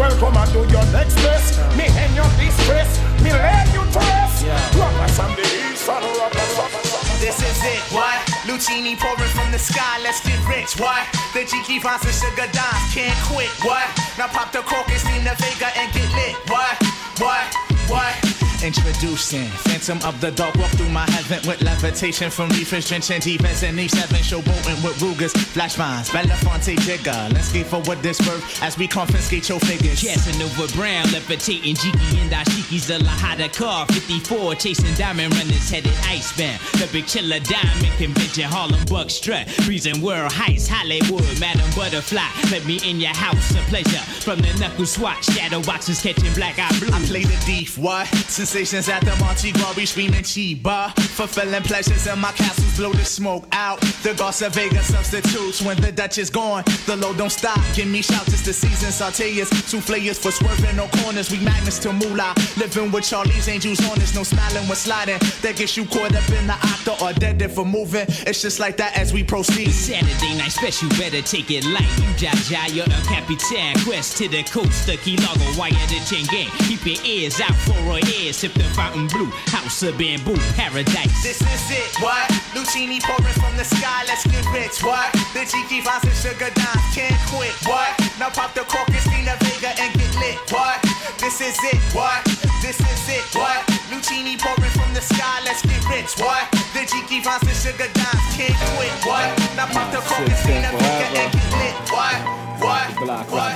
Welcome 0.00 0.36
and 0.36 0.52
do 0.52 0.60
your 0.72 0.86
next 0.96 1.16
best. 1.16 1.60
Me 1.76 1.84
hang 1.84 2.16
your 2.16 2.30
distress, 2.40 2.98
me 3.22 3.30
lay 3.30 3.64
you 3.76 3.84
dress. 3.92 4.42
Rockers 4.74 5.18
on 5.20 5.36
the 5.36 5.44
east 5.44 5.88
and 5.88 6.04
rockers 6.16 6.58
on 6.58 6.70
the 6.72 6.81
This 7.22 7.38
is 7.38 7.62
it, 7.62 7.78
what? 7.94 8.18
Luchini 8.50 8.98
pouring 8.98 9.30
from 9.30 9.52
the 9.52 9.58
sky, 9.58 10.00
let's 10.02 10.18
get 10.26 10.42
rich, 10.44 10.74
what? 10.80 11.06
The 11.32 11.46
Jiki 11.46 11.80
Vines 11.80 12.18
Sugar 12.18 12.50
Dimes 12.50 12.92
can't 12.92 13.16
quit, 13.30 13.48
what? 13.62 13.86
Now 14.18 14.26
pop 14.26 14.50
the 14.50 14.58
cork 14.58 14.88
and 14.90 14.98
steam 14.98 15.22
the 15.22 15.30
Vega 15.38 15.70
and 15.78 15.92
get 15.94 16.10
lit, 16.18 16.34
what? 16.50 16.82
What? 17.20 17.54
What? 17.86 18.31
Introducing 18.62 19.48
Phantom 19.66 19.98
of 20.06 20.20
the 20.20 20.30
Dark, 20.30 20.54
walk 20.54 20.70
through 20.70 20.88
my 20.90 21.04
heaven 21.10 21.40
with 21.48 21.60
levitation 21.62 22.30
from 22.30 22.48
reefers, 22.50 22.88
drenching 22.88 23.18
defense 23.18 23.64
and 23.64 23.76
E7 23.76 24.22
showboating 24.22 24.84
with 24.84 25.02
Rugers, 25.02 25.32
flash 25.32 25.74
vines, 25.74 26.08
Belafonte 26.10 26.78
jigger. 26.78 27.28
Let's 27.34 27.48
skate 27.48 27.66
forward 27.66 27.98
this 28.02 28.20
birth 28.20 28.62
as 28.62 28.78
we 28.78 28.86
confiscate 28.86 29.48
your 29.48 29.58
figures. 29.58 30.00
Casanova 30.00 30.72
Brown, 30.76 31.10
levitating 31.10 31.74
Jiki 31.74 32.22
and 32.22 32.30
Dashiki's 32.30 32.86
the 32.86 32.98
Lahada 32.98 33.52
car. 33.52 33.84
54, 33.86 34.54
chasing 34.54 34.94
diamond 34.94 35.34
runners 35.34 35.68
headed 35.68 35.92
icebound. 36.06 36.60
The 36.78 36.88
big 36.92 37.08
chiller 37.08 37.40
diamond 37.40 37.92
convention, 37.98 38.44
Harlem 38.44 38.84
Buck 38.86 39.10
strut. 39.10 39.50
Freezing 39.66 40.00
world 40.00 40.30
heights, 40.30 40.68
Hollywood, 40.68 41.26
Madam 41.40 41.68
Butterfly. 41.74 42.22
Let 42.52 42.64
me 42.64 42.78
in 42.88 43.00
your 43.00 43.14
house, 43.14 43.50
a 43.56 43.62
pleasure. 43.68 44.04
From 44.22 44.38
the 44.38 44.54
knuckle 44.60 44.86
swatch, 44.86 45.24
shadow 45.24 45.60
boxes 45.62 46.00
catching 46.00 46.32
black 46.34 46.60
eye 46.60 46.70
blue. 46.78 46.94
I 46.94 47.00
play 47.06 47.24
the 47.24 47.36
thief, 47.42 47.76
what? 47.76 48.06
Sensations 48.52 48.90
at 48.90 49.00
the 49.00 49.16
Monte 49.16 49.50
Glory 49.52 49.86
screaming 49.86 50.20
Chiba. 50.20 50.92
Fulfilling 51.16 51.62
pleasures 51.62 52.06
in 52.06 52.18
my 52.18 52.32
castles, 52.32 52.76
blow 52.76 52.92
the 52.92 53.02
smoke 53.02 53.46
out. 53.52 53.80
The 54.02 54.12
Garza 54.12 54.50
Vega 54.50 54.82
substitutes 54.82 55.62
when 55.62 55.80
the 55.80 55.90
Dutch 55.90 56.18
is 56.18 56.28
gone. 56.28 56.62
The 56.84 56.96
load 56.96 57.16
don't 57.16 57.32
stop, 57.32 57.58
give 57.74 57.88
me 57.88 58.02
shouts, 58.02 58.28
it's 58.28 58.42
the 58.42 58.52
season. 58.52 58.90
Sauteas, 58.90 59.48
souffleurs 59.64 60.18
for 60.18 60.30
swerving 60.30 60.76
no 60.76 60.86
corners. 61.00 61.30
We 61.30 61.38
magnets 61.38 61.78
to 61.78 61.94
moolah. 61.94 62.34
Living 62.58 62.92
with 62.92 63.04
Charlie's 63.04 63.48
angels 63.48 63.80
on 63.88 63.98
us, 64.02 64.14
no 64.14 64.22
smiling 64.22 64.68
when 64.68 64.76
sliding. 64.76 65.18
That 65.40 65.56
gets 65.56 65.74
you 65.78 65.86
caught 65.86 66.14
up 66.14 66.28
in 66.28 66.46
the 66.46 66.52
octa 66.52 67.00
or 67.00 67.14
dead 67.14 67.40
if 67.40 67.54
for 67.54 67.64
moving. 67.64 68.04
It's 68.28 68.42
just 68.42 68.60
like 68.60 68.76
that 68.76 68.98
as 68.98 69.14
we 69.14 69.24
proceed. 69.24 69.72
Saturday 69.72 70.36
night 70.36 70.52
special, 70.52 70.90
better 71.00 71.22
take 71.22 71.50
it 71.50 71.64
light. 71.64 71.88
You 71.96 72.12
Jaja, 72.20 72.68
you're 72.68 72.84
a 72.84 73.00
capitan. 73.08 73.80
Quest 73.80 74.18
to 74.18 74.28
the 74.28 74.42
coast, 74.42 74.86
the 74.86 74.98
Key 74.98 75.16
Largo, 75.16 75.58
wire 75.58 75.72
the 75.88 76.04
chain 76.04 76.26
gang. 76.26 76.50
Keep 76.68 76.84
your 76.84 77.06
ears 77.06 77.40
out 77.40 77.56
for 77.64 77.80
a 77.96 78.04
ear. 78.20 78.34
Sip 78.42 78.58
the 78.58 78.66
fountain 78.74 79.06
blue, 79.06 79.30
house 79.54 79.86
of 79.86 79.94
bamboo, 79.94 80.34
paradise. 80.58 81.22
This 81.22 81.38
is 81.38 81.66
it, 81.70 81.94
what? 82.02 82.26
Luchini 82.58 82.98
pouring 82.98 83.38
from 83.38 83.54
the 83.54 83.62
sky, 83.62 84.02
let's 84.10 84.26
get 84.26 84.42
rich, 84.50 84.82
what? 84.82 85.14
The 85.30 85.46
Jiki 85.46 85.78
Vines 85.78 86.02
and 86.02 86.18
Sugar 86.18 86.50
Dimes 86.50 86.82
can't 86.90 87.14
quit, 87.30 87.54
what? 87.70 87.94
Now 88.18 88.34
pop 88.34 88.50
the 88.58 88.66
cork 88.66 88.90
and 88.90 88.98
steam 88.98 89.30
the 89.30 89.38
Vega 89.46 89.70
and 89.78 89.94
get 89.94 90.10
lit, 90.18 90.42
what? 90.50 90.82
This 91.22 91.38
is 91.38 91.54
it, 91.70 91.78
what? 91.94 92.18
This 92.58 92.82
is 92.82 93.02
it, 93.14 93.22
what? 93.30 93.62
Luchini 93.94 94.34
pouring 94.34 94.74
from 94.74 94.90
the 94.90 95.06
sky, 95.06 95.38
let's 95.46 95.62
get 95.62 95.78
rich, 95.86 96.18
what? 96.18 96.42
The 96.74 96.82
Jiki 96.82 97.22
Vines 97.22 97.46
and 97.46 97.54
Sugar 97.54 97.94
Dimes 97.94 98.26
can't 98.34 98.58
quit, 98.74 98.90
what? 99.06 99.30
Now 99.54 99.70
pop 99.70 99.94
the 99.94 100.02
cork 100.02 100.26
and 100.26 100.34
steam 100.42 100.66
the 100.66 100.74
Vega 100.82 101.06
and 101.14 101.30
get 101.30 101.46
lit, 101.62 101.78
what? 101.94 102.18
What? 102.58 102.90
What? 103.30 103.54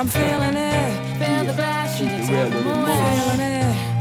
I'm 0.00 0.08
feeling 0.08 0.56
it, 0.56 0.96
feel 1.20 1.44
the 1.44 1.52
blast, 1.52 2.00
you 2.00 2.08
can 2.08 2.24
tell 2.24 2.48
me 2.48 2.64
more. 2.64 3.13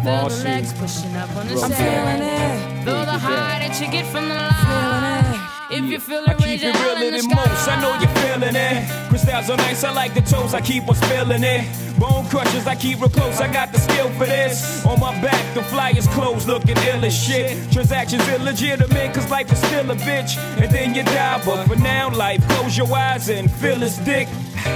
Feel 0.04 0.28
the 0.28 0.44
legs 0.44 0.74
pushing 0.74 1.16
up 1.16 1.34
on 1.38 1.48
the 1.48 1.54
I'm 1.54 1.72
feeling 1.72 2.22
it, 2.22 2.84
feel 2.84 3.06
the 3.06 3.18
high 3.18 3.60
that 3.60 3.80
you 3.80 3.90
get 3.90 4.06
from 4.08 4.28
the 4.28 4.36
line. 4.36 5.40
If 5.72 5.90
you 5.90 5.98
feel 5.98 6.26
it, 6.26 6.43
keep 6.58 6.68
it 6.68 6.80
realer 6.80 7.08
in 7.08 7.14
the 7.14 7.22
than 7.22 7.36
most. 7.36 7.68
I 7.68 7.82
know 7.82 7.94
you're 8.00 8.16
feeling 8.22 8.56
it. 8.56 9.10
Crystals 9.10 9.50
are 9.50 9.58
nice. 9.58 9.84
I 9.84 9.92
like 9.92 10.14
the 10.14 10.22
toes. 10.22 10.54
I 10.54 10.62
keep 10.62 10.88
on 10.88 10.96
spilling 10.96 11.44
it. 11.44 11.66
Bone 12.00 12.26
crushers, 12.28 12.68
I 12.68 12.76
keep 12.76 13.00
real 13.00 13.10
close. 13.10 13.40
I 13.40 13.52
got 13.52 13.72
the 13.72 13.80
skill 13.80 14.10
for 14.18 14.26
this. 14.26 14.86
On 14.86 15.00
my 15.00 15.12
back, 15.22 15.54
the 15.54 15.64
flyers 15.64 16.08
closed, 16.08 16.48
looking 16.48 16.78
ill 16.78 17.06
as 17.06 17.16
shit. 17.16 17.72
Transactions 17.72 18.28
illegitimate, 18.28 19.14
cause 19.14 19.30
life 19.30 19.52
is 19.52 19.60
still 19.60 19.90
a 19.90 19.96
bitch. 19.96 20.38
And 20.62 20.72
then 20.72 20.96
you 20.96 21.04
die, 21.04 21.42
but 21.46 21.66
for 21.68 21.76
now, 21.78 22.10
life, 22.10 22.46
close 22.50 22.78
your 22.78 22.92
eyes 22.94 23.30
and 23.30 23.50
feel 23.50 23.76
his 23.76 23.98
dick. 24.00 24.28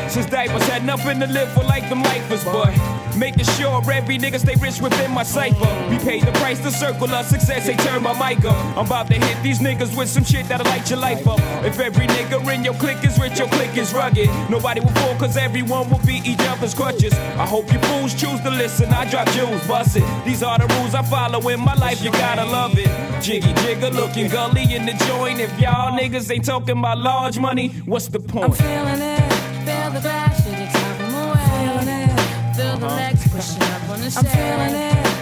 Since 0.10 0.28
diapers 0.28 0.68
had 0.68 0.86
nothing 0.86 1.20
to 1.20 1.28
live 1.28 1.52
for 1.54 1.64
like 1.64 1.88
them 1.90 2.04
lifers, 2.04 2.44
but 2.44 2.74
making 3.16 3.46
sure 3.46 3.82
every 3.92 4.18
nigga 4.18 4.40
stay 4.40 4.56
rich 4.56 4.82
within 4.82 5.12
my 5.12 5.24
cipher. 5.24 5.88
We 5.90 5.98
paid 6.00 6.24
the 6.24 6.32
price 6.34 6.60
to 6.60 6.72
circle 6.72 7.10
of 7.10 7.26
success, 7.26 7.66
they 7.68 7.76
turn 7.76 8.04
my 8.04 8.14
mic 8.14 8.44
up. 8.46 8.78
I'm 8.78 8.86
about 8.86 9.08
to 9.08 9.14
hit 9.16 9.42
these 9.44 9.60
niggas 9.60 9.98
with 9.98 10.10
some 10.10 10.24
shit 10.24 10.48
that'll 10.48 10.66
light 10.66 10.90
your 10.90 11.00
life 11.00 11.28
up. 11.28 11.40
If 11.68 11.82
every 11.82 12.08
nigga 12.08 12.40
in 12.54 12.64
your 12.64 12.76
clique 12.76 13.04
is 13.04 13.20
rich, 13.20 13.40
your 13.40 13.50
clique 13.50 13.76
is 13.76 13.94
rugged. 13.94 14.30
Nobody 14.50 14.80
will 14.80 14.96
fall, 15.02 15.14
cause 15.18 15.36
everyone 15.36 15.90
will 15.90 16.00
be 16.06 16.22
each 16.24 16.40
other's 16.48 16.74
crutches. 16.74 17.12
I 17.14 17.46
hope 17.46 17.72
you 17.74 17.80
fools 17.80 18.14
choose 18.14 18.40
to 18.42 18.50
listen, 18.50 18.88
I 18.90 19.04
drop 19.10 19.28
jewels, 19.32 19.68
bust 19.68 19.98
it. 19.98 20.06
These 20.26 20.44
are 20.44 20.58
the 20.58 20.74
rules 20.76 20.96
I 20.96 21.04
follow 21.04 21.46
in 21.50 21.60
my 21.60 21.74
life, 21.74 22.02
you 22.02 22.10
gotta 22.12 22.46
love 22.46 22.72
it. 22.78 22.90
Jiggy 23.22 23.54
jigger 23.62 23.90
looking 23.90 24.30
gully 24.30 24.76
in 24.76 24.86
the 24.86 24.94
joint. 25.08 25.42
If 25.42 25.60
y'all 25.60 25.92
niggas 25.92 26.32
ain't 26.32 26.46
talking 26.46 26.78
about 26.78 27.00
large 27.00 27.38
money, 27.38 27.68
what's 27.86 28.08
the 28.08 28.22
point? 28.22 28.46
I'm 28.46 28.52
feeling 28.54 29.02
it, 29.02 29.34
feel 29.68 29.92
the 29.92 30.00
blast, 30.00 30.48
you 30.48 30.54
can 30.54 30.72
tell 30.72 30.94
me. 31.00 31.08
Feeling 31.52 31.90
it, 31.90 32.56
feel 32.56 32.78
the 32.78 32.86
uh-huh. 32.86 32.96
legs 32.96 33.28
pushing 33.28 33.64
up 33.64 33.90
on 33.90 34.00
the 34.00 34.16
I'm 34.16 34.26
feeling 34.26 34.76
it, 34.88 35.17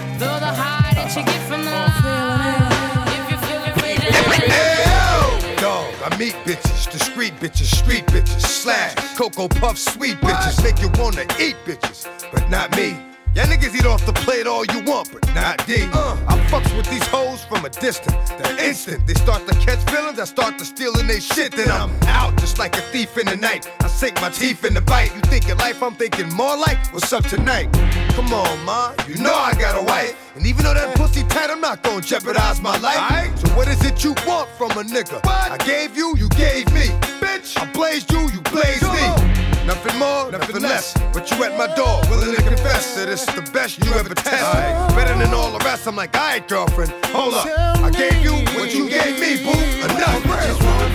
I 6.06 6.16
meet 6.18 6.34
bitches, 6.44 6.88
discreet 6.88 7.34
bitches, 7.40 7.74
street 7.74 8.06
bitches, 8.06 8.40
slash, 8.40 8.94
Cocoa 9.16 9.48
Puff, 9.48 9.76
sweet 9.76 10.14
bitches, 10.18 10.62
make 10.62 10.80
you 10.80 10.88
wanna 11.02 11.22
eat 11.40 11.56
bitches, 11.64 12.06
but 12.32 12.48
not 12.48 12.70
me. 12.76 12.96
Y'all 13.36 13.44
niggas 13.44 13.74
eat 13.74 13.84
off 13.84 14.06
the 14.06 14.14
plate 14.14 14.46
all 14.46 14.64
you 14.64 14.82
want, 14.84 15.12
but 15.12 15.22
not 15.34 15.58
D. 15.66 15.82
Uh, 15.92 16.16
I 16.26 16.38
fucks 16.48 16.74
with 16.74 16.88
these 16.88 17.06
hoes 17.08 17.44
from 17.44 17.66
a 17.66 17.68
distance. 17.68 18.30
The 18.30 18.64
instant 18.64 19.06
they 19.06 19.12
start 19.12 19.46
to 19.46 19.54
catch 19.56 19.78
feelings, 19.90 20.18
I 20.18 20.24
start 20.24 20.58
to 20.58 20.64
stealing 20.64 21.06
they 21.06 21.20
shit. 21.20 21.52
Then 21.52 21.70
I'm 21.70 21.90
out 22.04 22.34
just 22.38 22.58
like 22.58 22.78
a 22.78 22.80
thief 22.80 23.18
in 23.18 23.26
the 23.26 23.36
night. 23.36 23.70
I 23.80 23.88
sink 23.88 24.18
my 24.22 24.30
teeth 24.30 24.64
in 24.64 24.72
the 24.72 24.80
bite. 24.80 25.14
You 25.14 25.20
thinking 25.20 25.58
life, 25.58 25.82
I'm 25.82 25.94
thinking 25.96 26.32
more 26.32 26.56
like 26.56 26.78
what's 26.94 27.12
up 27.12 27.24
tonight. 27.24 27.70
Come 28.14 28.32
on, 28.32 28.64
ma, 28.64 28.94
you 29.06 29.16
know 29.16 29.34
I 29.34 29.52
got 29.52 29.78
a 29.78 29.84
wife. 29.84 30.16
And 30.34 30.46
even 30.46 30.64
though 30.64 30.72
that 30.72 30.96
pussy 30.96 31.22
tight, 31.24 31.50
I'm 31.50 31.60
not 31.60 31.82
gonna 31.82 32.00
jeopardize 32.00 32.62
my 32.62 32.78
life. 32.78 33.38
So 33.38 33.48
what 33.48 33.68
is 33.68 33.84
it 33.84 34.02
you 34.02 34.14
want 34.26 34.48
from 34.56 34.70
a 34.70 34.82
nigga? 34.82 35.20
I 35.26 35.58
gave 35.58 35.94
you, 35.94 36.16
you 36.16 36.30
gave 36.30 36.72
me. 36.72 36.86
Bitch, 37.20 37.58
I 37.58 37.70
blazed 37.70 38.10
you, 38.10 38.30
you 38.30 38.40
blazed 38.40 38.82
me. 38.82 39.45
Nothing 39.66 39.98
more, 39.98 40.30
nothing 40.30 40.62
less. 40.62 40.96
But 41.12 41.28
you 41.28 41.42
at 41.42 41.58
my 41.58 41.66
door, 41.74 42.00
willing 42.08 42.36
to 42.36 42.42
confess 42.42 42.94
that 42.94 43.08
it's 43.08 43.26
the 43.26 43.42
best 43.52 43.84
you 43.84 43.92
ever 43.94 44.14
test. 44.14 44.94
Better 44.94 45.18
than 45.18 45.34
all 45.34 45.50
the 45.50 45.64
rest. 45.64 45.88
I'm 45.88 45.96
like, 45.96 46.14
alright, 46.16 46.46
girlfriend, 46.46 46.92
hold 47.06 47.34
up. 47.34 47.46
I 47.48 47.90
gave 47.90 48.22
you 48.22 48.32
what 48.56 48.72
you 48.72 48.88
gave 48.88 49.18
me, 49.18 49.42
boo. 49.42 49.58
Enough. 49.84 50.22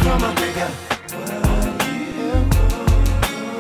from 0.02 0.24
a 0.24 0.34
nigga. 0.36 0.70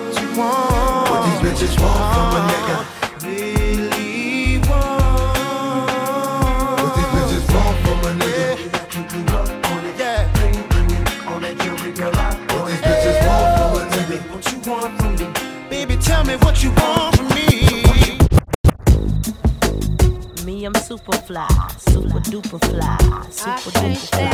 What 0.07 0.21
you 0.21 0.29
want? 0.39 1.09
What 1.09 1.43
these 1.43 1.69
bitches 1.69 1.81
want 1.81 2.13
from 2.15 2.35
a 2.35 2.47
nigga. 2.47 3.90
What 16.61 16.69
you 16.69 16.71
want 16.83 17.15
from 17.17 17.27
me. 17.29 17.39
Me, 20.45 20.65
I'm 20.65 20.75
super 20.75 21.17
fly, 21.17 21.47
super 21.77 22.19
duper 22.29 22.59
fly, 22.69 22.97
super 23.31 23.71
duper 23.71 24.07
fly. 24.11 24.29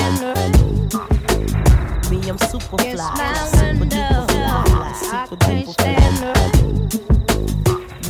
Me, 2.09 2.17
I'm 2.29 2.37
super 2.37 2.77
fly, 2.77 3.15
super 3.51 3.85
duper 3.85 4.27
fly, 4.31 4.93
super 4.93 5.37
duper 5.37 5.73
fly. 5.77 5.93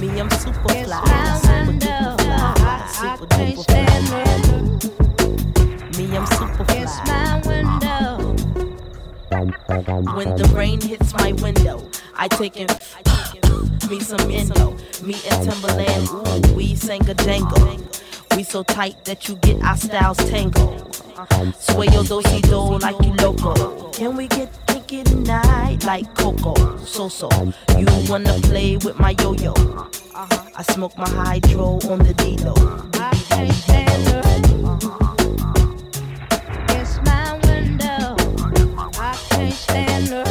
Me, 0.02 0.08
I'm 0.20 0.30
super 0.32 0.70
fly, 0.70 1.02
super 1.42 1.74
duper 1.78 2.16
fly, 2.22 2.78
super 2.88 3.28
duper 3.28 3.64
fly. 3.66 3.88
Me, 5.98 6.06
I'm 6.18 6.26
super 6.28 6.66
fly. 6.66 6.76
When 10.16 10.30
the 10.36 10.46
rain 10.56 10.82
hits 10.82 11.14
my 11.14 11.32
window, 11.34 11.88
I 12.16 12.28
take 12.28 12.58
in 13.88 13.98
me 13.98 14.00
some 14.04 14.32
endo. 14.32 14.72
Me 15.04 15.14
and 15.30 15.48
Timbaland, 15.48 16.52
ooh, 16.52 16.56
we 16.56 16.76
sang 16.76 17.08
a 17.10 17.14
jangle. 17.14 17.78
We 18.36 18.44
so 18.44 18.64
tight 18.64 19.04
that 19.06 19.28
you 19.28 19.36
get 19.38 19.62
our 19.64 19.78
styles 19.78 20.18
tangled. 20.18 20.96
Sway 21.58 21.88
your 21.88 22.04
do 22.04 22.22
do 22.22 22.78
like 22.80 23.02
you 23.04 23.14
loco. 23.14 23.90
Can 23.92 24.16
we 24.16 24.28
get 24.28 24.50
kinky 24.68 25.04
tonight 25.04 25.84
like 25.86 26.14
Coco? 26.16 26.78
So 26.78 27.10
so, 27.10 27.30
you 27.78 27.86
wanna 28.10 28.34
play 28.44 28.78
with 28.78 29.00
my 29.00 29.16
yo 29.22 29.34
yo? 29.34 29.54
I 30.14 30.64
smoke 30.72 30.98
my 30.98 31.10
hydro 31.10 31.80
on 31.90 32.00
the 32.00 32.14
D-Lo. 32.14 32.54
I 32.94 33.12
can't 33.30 33.54
stand 33.54 34.08
her. 34.10 34.22
It's 36.70 36.98
my 37.06 37.34
window. 37.48 38.16
I 39.00 39.16
can't 39.30 39.54
stand 39.54 40.08
her. 40.10 40.27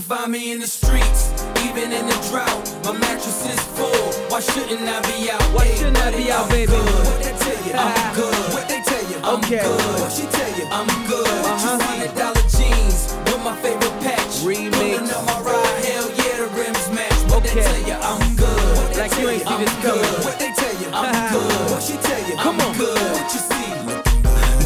Can 0.00 0.16
find 0.16 0.32
me 0.32 0.52
in 0.52 0.60
the 0.60 0.66
streets, 0.66 1.30
even 1.66 1.92
in 1.92 2.06
the 2.06 2.18
drought. 2.30 2.62
My 2.84 2.92
mattress 2.92 3.44
is 3.46 3.60
full. 3.76 4.06
Why 4.30 4.40
shouldn't 4.40 4.80
I 4.80 5.00
be 5.02 5.30
out? 5.30 5.42
Why 5.54 5.66
shouldn't 5.66 5.98
I 5.98 6.10
be 6.16 6.30
out, 6.32 6.48
baby? 6.48 6.72
What 6.72 7.22
they 7.22 7.32
tell 7.36 7.60
you? 7.66 7.72
I'm 7.74 8.14
good. 8.14 8.34
What 8.54 8.68
they 8.68 8.80
tell 8.82 9.04
you? 9.10 9.16
I'm 9.22 9.38
Okay. 9.44 9.60
good. 9.60 10.00
What 10.00 10.12
she 10.12 10.24
tell 10.26 10.52
you? 10.58 10.64
I'm 10.70 10.88
good. 11.08 11.26
Uh-huh. 11.44 11.78
Hundred 11.84 12.14
dollar 12.16 12.44
jeans 12.48 13.12
with 13.28 13.42
my 13.44 13.54
favorite 13.60 13.96
patch. 14.00 14.32
Remix. 14.46 14.72
Pulling 14.72 15.10
up 15.10 15.24
my 15.26 15.38
ride, 15.44 15.84
hell 15.84 16.08
yeah, 16.20 16.36
the 16.40 16.48
rims 16.56 16.86
match. 16.96 17.18
What 17.30 17.42
they 17.44 17.60
tell 17.60 17.80
you? 17.88 17.96
I'm 18.00 18.36
good. 18.36 18.76
What 18.78 18.94
they 18.94 19.00
Like 19.02 19.10
tell 19.10 19.20
you 19.22 19.28
ain't 19.30 19.42
see 19.42 19.54
I'm 19.54 19.60
this 19.60 19.76
good. 19.84 20.24
What 20.24 20.36
they 20.38 20.52
tell 20.60 20.74
you? 20.80 20.88
I'm 20.96 21.32
good. 21.34 21.70
What 21.72 21.82
she 21.82 21.96
tell 22.08 22.22
you? 22.28 22.34
Come 22.36 22.60
I'm 22.60 22.68
on. 22.68 22.76
good. 22.78 23.12
What 23.16 23.34
you 23.34 23.40
see? 23.40 24.09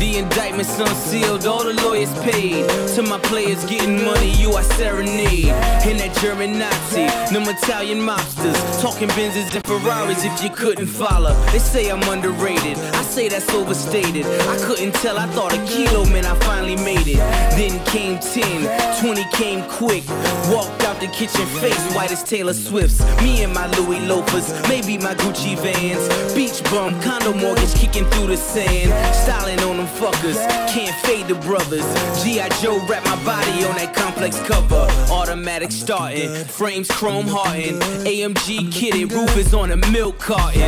The 0.04 0.18
indictment's 0.18 0.78
unsealed, 0.78 1.46
all 1.46 1.64
the 1.64 1.72
lawyers 1.82 2.12
paid. 2.18 2.68
To 2.94 3.02
my 3.02 3.18
players 3.20 3.64
getting 3.64 4.04
money, 4.04 4.32
you 4.32 4.52
are 4.52 4.62
serenade. 4.76 5.46
And 5.88 5.98
that 5.98 6.14
German 6.20 6.58
Nazi, 6.58 7.06
them 7.32 7.48
Italian 7.48 8.00
mobsters. 8.00 8.82
Talking 8.82 9.08
Benzes 9.16 9.54
and 9.54 9.64
Ferraris 9.64 10.22
if 10.22 10.42
you 10.42 10.50
couldn't 10.50 10.88
follow. 10.88 11.32
They 11.52 11.58
say 11.58 11.90
I'm 11.90 12.02
underrated, 12.02 12.76
I 12.76 13.02
say 13.02 13.30
that's 13.30 13.48
overstated. 13.54 14.26
I 14.26 14.58
couldn't 14.58 14.92
tell, 14.96 15.16
I 15.16 15.26
thought 15.28 15.54
a 15.54 15.64
kilo, 15.64 16.04
man, 16.04 16.26
I 16.26 16.34
finally 16.40 16.76
made 16.76 17.08
it. 17.08 17.22
Then 17.56 17.82
came 17.86 18.18
10, 18.18 19.00
20 19.00 19.24
came 19.32 19.62
quick. 19.70 20.04
Walked 20.52 20.84
out 20.84 20.93
the 21.00 21.06
kitchen 21.08 21.46
face, 21.60 21.94
white 21.94 22.12
as 22.12 22.22
Taylor 22.22 22.52
Swift's. 22.52 23.00
Me 23.22 23.42
and 23.42 23.52
my 23.52 23.66
Louis 23.78 24.00
loafers, 24.00 24.52
maybe 24.68 24.98
my 24.98 25.14
Gucci 25.14 25.56
vans. 25.56 26.34
Beach 26.34 26.62
bum, 26.70 27.00
condo 27.00 27.32
mortgage 27.32 27.74
kicking 27.74 28.04
through 28.10 28.28
the 28.28 28.36
sand. 28.36 28.92
Styling 29.14 29.60
on 29.60 29.78
them 29.78 29.86
fuckers, 29.86 30.36
can't 30.68 30.94
fade 31.06 31.26
the 31.28 31.34
brothers. 31.46 31.84
G.I. 32.22 32.48
Joe 32.60 32.78
wrap 32.86 33.04
my 33.04 33.16
body 33.24 33.64
on 33.64 33.74
that 33.76 33.94
complex 33.94 34.38
cover. 34.46 34.86
Automatic 35.10 35.72
starting, 35.72 36.30
frames 36.44 36.90
chrome 36.90 37.26
hardened. 37.26 37.80
AMG 38.06 38.70
kitted, 38.70 39.12
roof 39.12 39.36
is 39.36 39.54
on 39.54 39.70
a 39.70 39.76
milk 39.90 40.18
carton. 40.18 40.60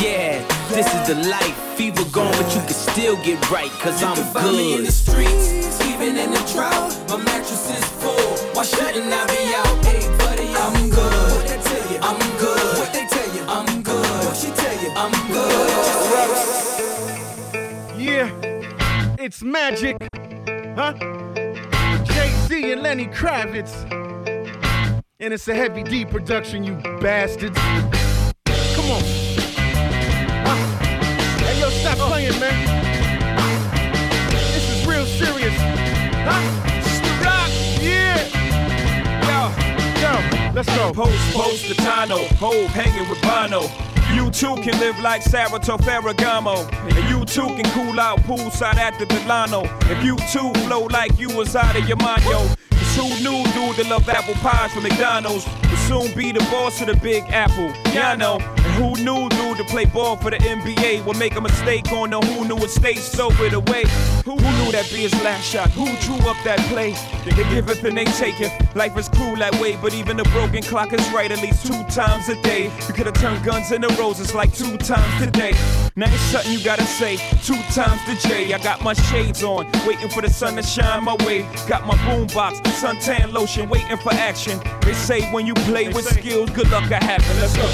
Yeah, 0.00 0.46
this 0.68 0.86
is 0.86 1.06
the 1.08 1.28
life. 1.28 1.56
Fever 1.76 2.04
gone, 2.12 2.32
but 2.32 2.54
you 2.54 2.60
can 2.60 2.74
still 2.74 3.16
get 3.24 3.50
right, 3.50 3.70
cause 3.80 4.02
I'm 4.02 4.16
Find 4.32 4.56
me 4.56 4.76
in 4.76 4.84
the 4.84 4.92
streets, 4.92 5.80
even 5.86 6.16
in 6.16 6.30
the 6.30 6.52
drought. 6.52 6.96
My 7.08 7.16
mattress 7.16 7.70
is. 7.70 7.89
Why 8.60 8.66
shouldn't 8.66 9.10
I 9.10 9.26
be 9.26 9.54
out? 9.54 9.84
Hey, 9.86 10.04
buddy, 10.18 10.48
I'm 10.54 10.90
good. 10.90 11.32
What 11.32 11.48
they 11.48 11.56
tell 11.62 11.90
you? 11.90 11.98
I'm 12.02 12.18
good. 12.36 12.78
What 12.78 12.92
they 12.92 13.06
tell 13.06 13.34
you? 13.34 13.42
I'm 13.48 13.82
good. 13.82 14.24
What 14.26 14.36
she 14.36 14.50
tell 14.50 14.82
you? 14.82 14.90
I'm 14.94 15.12
good. 15.32 15.70
Yeah, 17.98 18.28
it's 19.18 19.42
magic. 19.42 19.96
Huh? 20.76 20.92
Jay 22.04 22.30
Z 22.48 22.72
and 22.72 22.82
Lenny 22.82 23.06
Kravitz. 23.06 23.72
And 25.20 25.32
it's 25.32 25.48
a 25.48 25.54
heavy 25.54 25.82
D 25.82 26.04
production, 26.04 26.62
you 26.62 26.74
bastards. 27.00 27.56
Come 27.56 28.90
on. 28.90 29.02
Hey, 31.40 31.60
yo, 31.60 31.70
stop 31.70 31.96
playing, 31.96 32.38
man. 32.38 32.66
This 34.52 34.68
is 34.70 34.86
real 34.86 35.06
serious. 35.06 35.56
Huh? 36.28 36.69
Let's 40.52 40.68
go. 40.76 40.92
Post, 40.92 41.32
post, 41.32 41.64
Katano, 41.66 42.26
Hov 42.38 42.70
hanging 42.70 43.08
with 43.08 43.22
Bono. 43.22 43.62
You 44.14 44.30
too 44.32 44.56
can 44.62 44.78
live 44.80 44.98
like 44.98 45.22
Salvatore 45.22 45.78
Ferragamo. 45.78 46.68
And 46.96 47.08
you 47.08 47.24
too 47.24 47.46
can 47.54 47.64
cool 47.70 48.00
out 48.00 48.18
poolside 48.20 48.76
at 48.76 48.98
the 48.98 49.06
Delano. 49.06 49.62
If 49.82 50.04
you 50.04 50.16
too 50.32 50.52
flow 50.64 50.86
like 50.86 51.16
you 51.18 51.28
was 51.36 51.54
out 51.54 51.76
of 51.76 51.86
your 51.86 51.98
mind, 51.98 52.24
yo. 52.24 52.48
Cause 52.72 52.96
who 52.96 53.08
knew 53.22 53.44
dude 53.52 53.76
that 53.76 53.86
love 53.88 54.08
apple 54.08 54.34
pies 54.34 54.72
from 54.72 54.82
McDonald's 54.82 55.44
soon 55.90 56.14
be 56.14 56.30
the 56.30 56.38
boss 56.52 56.80
of 56.80 56.86
the 56.86 56.94
Big 56.94 57.24
Apple? 57.30 57.72
Yeah, 57.92 58.12
I 58.12 58.16
know. 58.16 58.38
And 58.38 58.74
who 58.78 58.94
knew 59.02 59.28
dude 59.28 59.56
to 59.56 59.64
play 59.64 59.86
ball 59.86 60.16
for 60.16 60.30
the 60.30 60.36
NBA 60.36 61.04
would 61.04 61.18
make 61.18 61.34
a 61.34 61.40
mistake 61.40 61.90
on 61.90 62.10
the 62.10 62.20
who 62.20 62.46
knew 62.46 62.56
it 62.58 62.70
stay 62.70 62.94
sobered 62.94 63.54
away? 63.54 63.82
Who, 64.24 64.36
who 64.36 64.64
knew 64.64 64.70
that 64.70 64.88
be 64.90 64.98
his 64.98 65.14
last 65.24 65.44
shot? 65.44 65.70
Who 65.70 65.86
drew 65.98 66.20
up 66.30 66.36
that 66.44 66.60
play? 66.68 66.94
They 67.24 67.32
giveth 67.52 67.82
and 67.82 67.98
they 67.98 68.04
taketh. 68.04 68.52
Life 68.76 68.96
is 68.96 69.08
cruel 69.08 69.34
that 69.36 69.60
way, 69.60 69.76
but 69.82 69.92
even 69.92 70.20
a 70.20 70.24
broken 70.24 70.62
clock 70.62 70.92
is 70.92 71.10
right 71.10 71.32
at 71.32 71.42
least 71.42 71.66
two 71.66 71.82
times 71.88 72.28
a 72.28 72.40
day. 72.40 72.70
You 72.86 72.94
could 72.94 73.06
have 73.06 73.20
turned 73.20 73.44
guns 73.44 73.72
into 73.72 73.88
roses 74.00 74.32
like 74.32 74.54
two 74.54 74.76
times 74.78 75.24
today. 75.24 75.54
Now 75.96 76.06
it's 76.06 76.22
something 76.22 76.52
you 76.52 76.62
gotta 76.62 76.84
say 76.84 77.16
two 77.42 77.56
times 77.72 78.00
the 78.06 78.14
J. 78.28 78.54
I 78.54 78.58
got 78.62 78.80
my 78.82 78.92
shades 78.92 79.42
on, 79.42 79.66
waiting 79.84 80.08
for 80.08 80.22
the 80.22 80.30
sun 80.30 80.54
to 80.54 80.62
shine 80.62 81.02
my 81.02 81.16
way. 81.26 81.42
Got 81.66 81.84
my 81.84 81.96
boombox, 81.96 82.62
suntan 82.80 83.32
lotion, 83.32 83.68
waiting 83.68 83.96
for 83.96 84.12
action. 84.14 84.60
They 84.82 84.92
say 84.94 85.28
when 85.32 85.46
you 85.46 85.54
play 85.54 85.88
with 85.88 86.04
skills, 86.04 86.50
good 86.50 86.70
luck 86.70 86.88
will 86.88 86.94
happen. 86.94 87.40
Let's 87.40 87.56
go. 87.56 87.64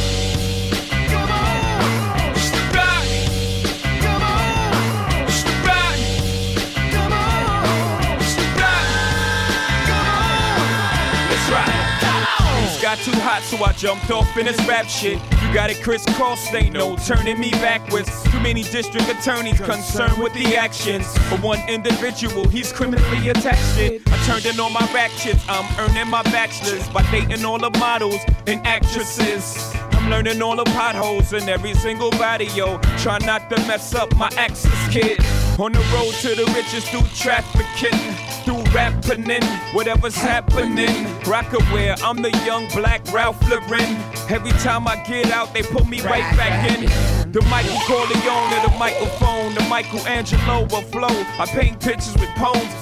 Let's 11.28 11.50
ride. 11.50 12.64
It's 12.64 12.80
got 12.80 12.98
too 12.98 13.20
hot, 13.20 13.42
so 13.42 13.62
I 13.62 13.72
jumped 13.74 14.10
off 14.10 14.34
in 14.38 14.46
this 14.46 14.58
rap 14.66 14.86
shit. 14.86 15.20
Got 15.56 15.70
it, 15.70 15.82
Kris 15.82 16.04
Kross, 16.04 16.52
ain't 16.52 16.74
no 16.74 16.96
turning 16.96 17.40
me 17.40 17.50
backwards. 17.52 18.10
Too 18.24 18.40
many 18.40 18.62
district 18.62 19.08
attorneys 19.08 19.58
concerned 19.58 20.22
with 20.22 20.34
the 20.34 20.54
actions. 20.54 21.06
For 21.30 21.36
one 21.38 21.66
individual, 21.66 22.46
he's 22.46 22.70
criminally 22.74 23.30
attached 23.30 23.78
it. 23.78 24.02
I 24.06 24.18
turned 24.26 24.44
in 24.44 24.60
all 24.60 24.68
my 24.68 24.86
rack 24.92 25.10
chips, 25.12 25.42
I'm 25.48 25.64
earning 25.80 26.10
my 26.10 26.22
bachelor's 26.24 26.86
by 26.90 27.10
dating 27.10 27.42
all 27.46 27.58
the 27.58 27.70
models 27.78 28.20
and 28.46 28.66
actresses. 28.66 29.74
I'm 29.92 30.10
learning 30.10 30.42
all 30.42 30.56
the 30.56 30.64
potholes 30.64 31.32
in 31.32 31.48
every 31.48 31.72
single 31.72 32.10
body, 32.10 32.48
yo. 32.54 32.78
Try 32.98 33.16
not 33.20 33.48
to 33.48 33.56
mess 33.66 33.94
up 33.94 34.14
my 34.14 34.28
access, 34.36 34.92
kid. 34.92 35.24
On 35.58 35.72
the 35.72 35.80
road 35.94 36.12
to 36.20 36.34
the 36.34 36.44
riches 36.54 36.86
through 36.90 37.08
trafficking, 37.14 37.98
through 38.44 38.62
rapping, 38.76 39.42
whatever's 39.72 40.14
happening. 40.14 41.06
Rocawear, 41.24 41.98
I'm 42.02 42.20
the 42.20 42.30
young 42.44 42.68
black 42.74 43.00
Ralph 43.10 43.40
Lauren. 43.48 43.96
Every 44.28 44.52
time 44.62 44.86
I 44.86 45.02
get 45.08 45.32
out, 45.32 45.54
they 45.54 45.62
put 45.62 45.88
me 45.88 46.02
right 46.02 46.28
back 46.36 46.70
in. 46.70 46.84
The 47.32 47.40
Michael 47.42 47.80
Corleone 47.86 48.50
the 48.62 48.76
microphone, 48.78 49.54
the 49.54 49.62
Michelangelo 49.62 50.64
of 50.64 50.90
flow. 50.90 51.16
I 51.40 51.46
paint 51.46 51.80
pictures 51.80 52.14
with 52.20 52.30
poems. 52.36 52.74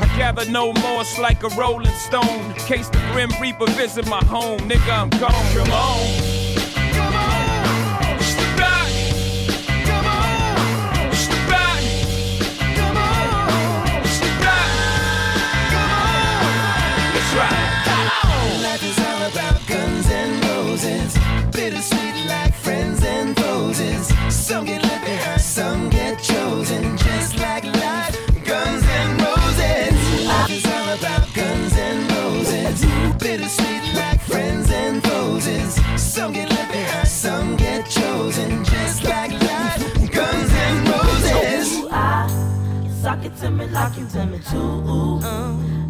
I 0.00 0.06
gather 0.16 0.50
no 0.50 0.72
it's 1.00 1.18
like 1.18 1.42
a 1.44 1.48
rolling 1.50 1.98
stone. 2.06 2.54
Case 2.54 2.88
the 2.88 2.98
Grim 3.12 3.30
Reaper 3.40 3.70
visit 3.72 4.08
my 4.08 4.24
home, 4.24 4.60
nigga, 4.60 5.02
I'm 5.02 5.10
gone. 5.10 5.54
Come 5.54 5.70
on. 5.70 6.31
Like 43.72 43.96
you 43.96 44.06
to 44.06 44.26
me 44.26 44.38
too. 44.50 45.20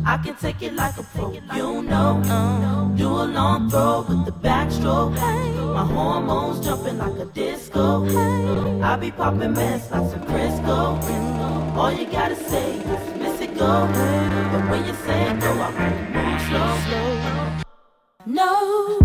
I 0.04 0.18
can 0.22 0.34
take 0.36 0.62
it 0.62 0.74
like 0.74 0.96
a 0.98 1.02
pro, 1.02 1.32
you 1.32 1.82
know. 1.82 2.94
Do 2.96 3.08
a 3.08 3.24
long 3.24 3.70
throw 3.70 4.04
with 4.08 4.24
the 4.26 4.32
backstroke. 4.32 5.14
My 5.74 5.84
hormones 5.84 6.64
jumping 6.64 6.98
like 6.98 7.18
a 7.18 7.24
disco. 7.26 8.04
I 8.82 8.96
be 8.96 9.10
popping 9.10 9.52
mess 9.52 9.90
like 9.90 10.10
some 10.10 10.24
Crisco. 10.24 11.76
All 11.76 11.92
you 11.92 12.06
gotta 12.06 12.36
say 12.36 12.78
is 12.78 13.18
miss 13.18 13.40
it 13.40 13.56
go. 13.58 13.88
But 14.52 14.70
when 14.70 14.84
you 14.86 14.94
say 14.94 15.36
go, 15.40 15.50
I 15.52 15.70
really 15.78 16.04
move 16.14 16.40
slow. 16.48 17.62
No. 18.26 19.00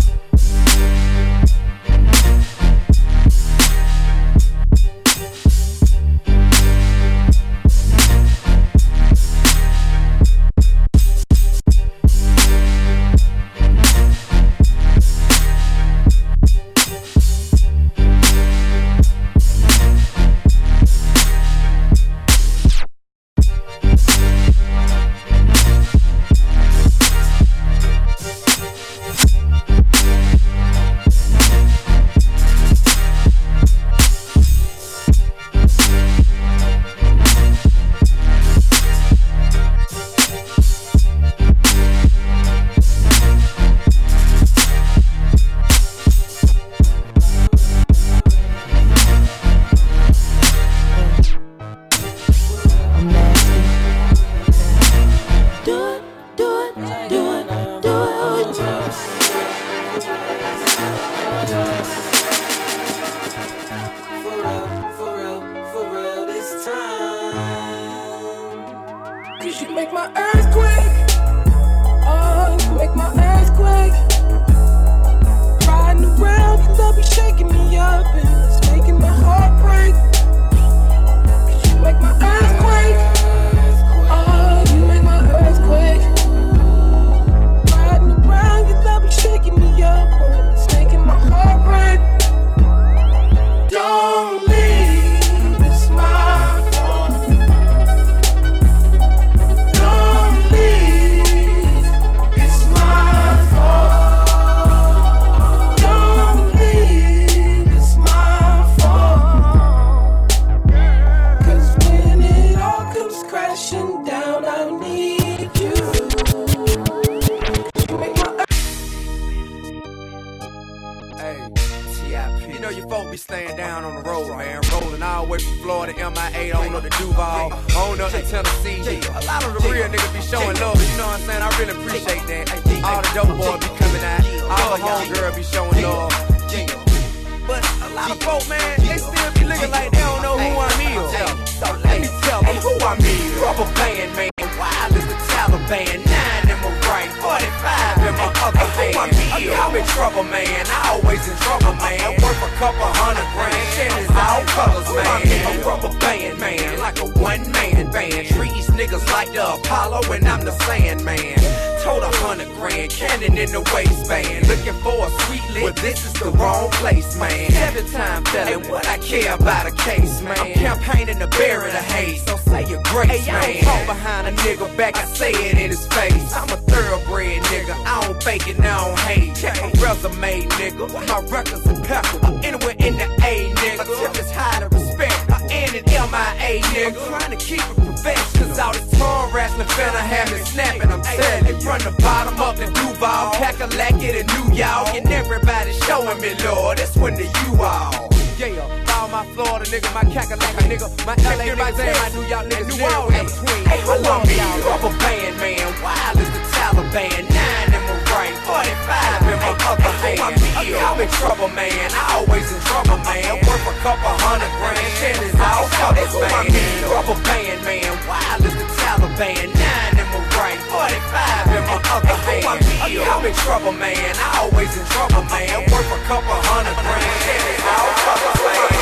My 201.08 201.14
LA 201.24 201.52
niggas, 201.56 201.80
and 201.80 201.96
my 201.96 202.08
New 202.12 202.26
York 202.28 202.46
niggas, 202.48 202.68
New 202.68 202.84
Orleans 202.84 203.32
between. 203.32 203.64
Hey, 203.64 203.80
I 203.80 203.96
love 203.98 204.24
me, 204.28 204.36
rubber 204.64 204.92
band, 205.00 205.36
man. 205.40 205.68
Wild 205.82 206.16
as 206.20 206.30
the 206.32 206.40
Taliban. 206.52 207.24
Nine 207.28 207.70
in 207.72 207.82
my 207.88 207.96
right, 208.12 208.36
45 208.44 209.28
in 209.28 209.38
my 209.40 209.52
other 209.68 209.92
hand. 210.04 210.20
I'm 210.58 211.00
in 211.00 211.08
trouble, 211.20 211.48
man. 211.48 211.88
I 211.92 212.20
always 212.20 212.48
in 212.52 212.60
trouble, 212.68 212.98
man. 213.04 213.40
Worth 213.46 213.68
a 213.68 213.74
couple 213.80 214.14
hundred 214.24 214.52
grand. 214.60 214.90
Shit 215.00 215.16
is 215.24 215.36
all 215.40 215.66
covered, 215.76 216.12
man. 216.20 216.48
Rubber 216.92 217.18
band, 217.24 217.60
man. 217.64 217.92
Wild 218.08 218.44
as 218.44 218.54
the 218.56 218.66
Taliban. 218.80 219.48
Nine 219.56 219.96
in 219.96 220.06
my 220.12 220.20
right, 220.36 220.60
45 220.68 221.56
in 221.56 221.64
my 221.68 221.78
other 221.96 222.16
hand. 222.28 222.44
I'm 222.84 223.24
in 223.24 223.34
trouble, 223.44 223.72
man. 223.72 224.12
I 224.16 224.44
always 224.44 224.72
in 224.76 224.84
trouble, 224.92 225.24
man. 225.28 225.64
Worth 225.72 225.92
a 225.92 225.98
couple 226.04 226.36
hundred 226.52 226.76
grand. 226.80 227.16
Shit 227.24 227.42
is 227.56 227.64
all 227.64 227.90
covered, 228.04 228.38
man. 228.44 228.77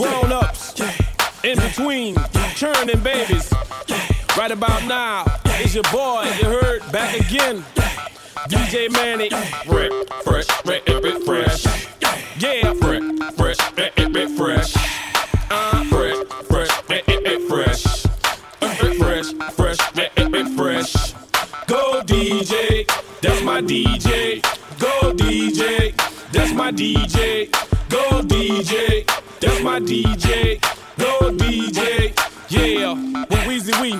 Grown 0.00 0.32
ups, 0.32 0.80
in 1.44 1.58
between, 1.58 2.16
churning 2.54 3.00
babies. 3.00 3.52
Right 4.34 4.50
about 4.50 4.82
now, 4.86 5.26
it's 5.44 5.74
your 5.74 5.84
boy, 5.92 6.22
you 6.40 6.48
heard, 6.48 6.90
back 6.90 7.14
again. 7.20 7.62
DJ 8.48 8.90
Mannie, 8.90 9.28
fresh, 9.28 9.92
fresh, 10.24 10.46
fresh, 10.64 10.82
fresh, 10.86 11.22
fresh. 11.26 11.66
Yeah, 12.38 12.72
fresh, 12.80 13.02
fresh, 13.36 13.56
fresh, 13.58 14.36
fresh. 14.38 14.76
Uh, 15.50 15.84
fresh, 15.84 16.16
fresh, 16.48 16.68
fresh, 16.86 17.04
fresh. 17.46 18.06
Fresh, 18.96 19.34
fresh, 19.52 19.76
fresh, 19.76 20.56
fresh. 20.56 21.14
Go 21.66 22.00
DJ, 22.06 22.86
that's 23.20 23.42
my 23.42 23.60
DJ. 23.60 24.40
Go 24.78 25.12
DJ, 25.12 25.94
that's 26.32 26.54
my 26.54 26.72
DJ. 26.72 27.52
Go 27.90 28.22
DJ, 28.22 29.04
my 29.70 29.78
DJ. 29.78 30.60
Go 30.98 31.30
DJ, 31.30 32.12
yeah. 32.48 32.92
With 33.30 33.38
Weezy 33.46 33.80
We, 33.80 33.92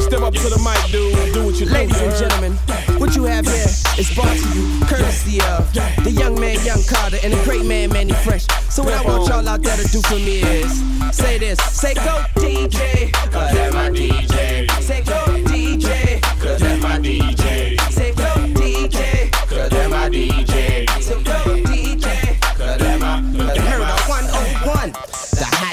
step 0.00 0.20
up 0.20 0.32
to 0.32 0.48
the 0.48 0.60
mic, 0.62 0.92
dude. 0.92 1.34
Do 1.34 1.44
what 1.44 1.58
you 1.58 1.66
do. 1.66 1.72
Ladies 1.72 2.00
and 2.00 2.12
you 2.12 2.18
gentlemen, 2.18 2.52
what 3.00 3.16
you 3.16 3.24
have 3.24 3.44
here 3.44 3.66
is 3.98 4.14
brought 4.14 4.36
to 4.36 4.48
you 4.54 4.80
courtesy 4.86 5.40
of 5.42 5.72
the 6.04 6.12
young 6.12 6.38
man, 6.38 6.64
Young 6.64 6.82
Carter, 6.84 7.18
and 7.24 7.32
the 7.32 7.42
great 7.42 7.66
man, 7.66 7.90
Mannie 7.90 8.12
Fresh. 8.12 8.46
So 8.70 8.84
what 8.84 8.94
I 8.94 9.02
want 9.02 9.28
y'all 9.28 9.48
out 9.48 9.60
there 9.60 9.76
to 9.76 9.88
do 9.88 10.00
for 10.02 10.14
me 10.14 10.38
is 10.38 10.70
say 11.10 11.36
this, 11.38 11.58
say 11.64 11.94
go 11.94 12.22
DJ, 12.36 13.12
cause 13.32 13.52
that's 13.52 13.74
my 13.74 13.90
DJ. 13.90 14.70
Say 14.80 15.02
go 15.02 15.18
DJ, 15.50 16.22
cause 16.40 16.60
that's 16.60 16.80
my 16.80 16.98
DJ. 16.98 17.77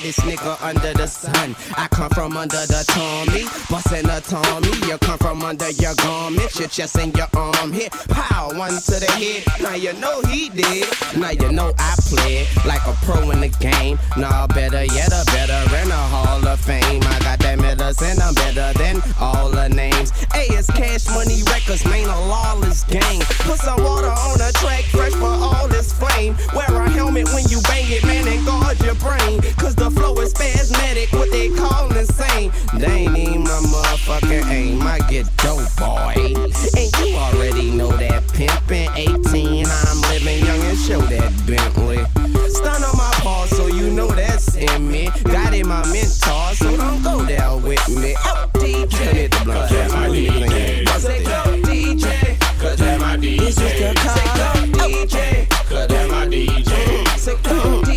Hottest 0.06 0.20
nigga 0.20 0.62
under 0.62 0.94
the 0.94 1.08
sun. 1.08 1.56
I 1.76 1.88
come 1.88 2.12
from 2.12 2.38
under 2.38 2.62
the 2.68 2.86
Tommy, 2.88 3.46
bustin' 3.72 4.08
a 4.08 4.22
Tommy. 4.22 4.70
You 4.86 5.00
come 5.00 5.18
from 5.18 5.42
under 5.42 5.72
your 5.72 5.96
garment, 5.96 6.54
your 6.60 6.68
chest 6.68 7.00
and 7.00 7.16
your 7.18 7.26
arm 7.34 7.74
hit. 7.74 7.92
Pow, 8.10 8.52
one 8.54 8.70
to 8.70 9.00
the 9.02 9.12
head. 9.18 9.44
Now 9.64 9.74
you 9.74 9.94
know 9.94 10.22
he 10.30 10.50
did. 10.50 10.86
Now 11.18 11.32
you 11.32 11.52
know 11.52 11.74
I 11.80 11.96
played 12.06 12.46
like 12.66 12.86
a 12.86 12.94
pro 13.02 13.32
in 13.32 13.40
the 13.42 13.50
game. 13.58 13.98
Nah, 14.16 14.46
better 14.46 14.86
yet, 14.86 15.10
a 15.10 15.26
better 15.26 15.76
in 15.82 15.90
a 15.90 16.04
Hall 16.14 16.48
of 16.48 16.60
Fame. 16.60 17.02
I 17.02 17.20
got 17.22 17.40
that 17.40 17.58
medicine, 17.58 18.22
I'm 18.22 18.36
better 18.36 18.78
than 18.78 19.02
all 19.20 19.50
the 19.50 19.70
names. 19.70 20.12
Hey, 20.34 20.54
it's 20.54 20.70
Cash 20.70 21.08
Money 21.08 21.42
Records, 21.50 21.84
man, 21.86 22.06
a 22.06 22.28
lawless 22.28 22.84
gang. 22.84 23.22
Put 23.42 23.58
some 23.58 23.82
water 23.82 24.14
on 24.14 24.38
the 24.38 24.54
track, 24.62 24.84
fresh 24.84 25.14
for 25.14 25.34
all 25.34 25.68
this 25.68 25.92
flame. 25.94 26.38
Wear 26.54 26.70
a 26.70 26.90
helmet 26.92 27.26
when 27.34 27.46
you 27.50 27.60
bang 27.64 27.90
it, 27.90 28.04
man, 28.06 28.28
and 28.28 28.46
guard 28.46 28.80
your 28.82 28.96
brain. 28.96 29.42
Cause 29.58 29.74
the 29.74 29.95
flow 29.96 30.14
is 30.20 30.32
spasmodic, 30.32 31.12
what 31.14 31.32
they 31.32 31.50
call 31.50 31.92
insane. 31.96 32.52
They 32.78 33.08
ain't 33.08 33.18
even 33.18 33.44
my 33.44 33.60
motherfucking 33.72 34.50
aim. 34.52 34.82
I 34.82 35.00
get 35.10 35.26
dope, 35.38 35.66
boy. 35.78 36.14
And 36.16 36.90
you 37.00 37.16
already 37.16 37.72
know 37.72 37.90
that 37.98 38.24
pimpin' 38.36 38.90
18. 38.96 39.66
I'm 39.66 40.02
living 40.12 40.46
young 40.46 40.62
and 40.62 40.78
show 40.78 41.02
that 41.02 41.32
Bentley. 41.48 42.04
Stun 42.50 42.84
on 42.84 42.98
my 42.98 43.12
paw, 43.24 43.46
so 43.46 43.68
you 43.68 43.90
know 43.92 44.08
that's 44.08 44.56
in 44.56 44.88
me. 44.92 45.10
Got 45.24 45.54
in 45.54 45.68
my 45.68 45.84
mentor, 45.92 46.54
so 46.56 46.78
don't 46.78 47.02
go 47.04 47.26
down 47.26 47.64
with 47.64 47.88
me. 47.90 48.16
Oh, 48.20 48.50
DJ, 48.56 48.96
hit 49.14 49.32
the 49.32 49.42
blunt. 49.44 49.70
Cause 49.70 49.94
my 49.94 50.08
DJ. 50.08 50.88
Say 51.00 51.24
go 51.24 51.44
DJ, 51.64 52.40
cause 52.60 52.78
that's 52.78 53.02
my 53.02 53.18
DJ. 53.18 53.40
This 53.40 53.58
is 53.58 53.80
the 53.80 53.96
Say 54.16 54.26
go 54.40 54.50
DJ, 54.78 55.50
cause 55.70 55.88
that's 55.88 56.12
my 56.12 56.26
DJ. 56.28 57.08
Say 57.18 57.36
go 57.44 57.82
DJ, 57.82 57.95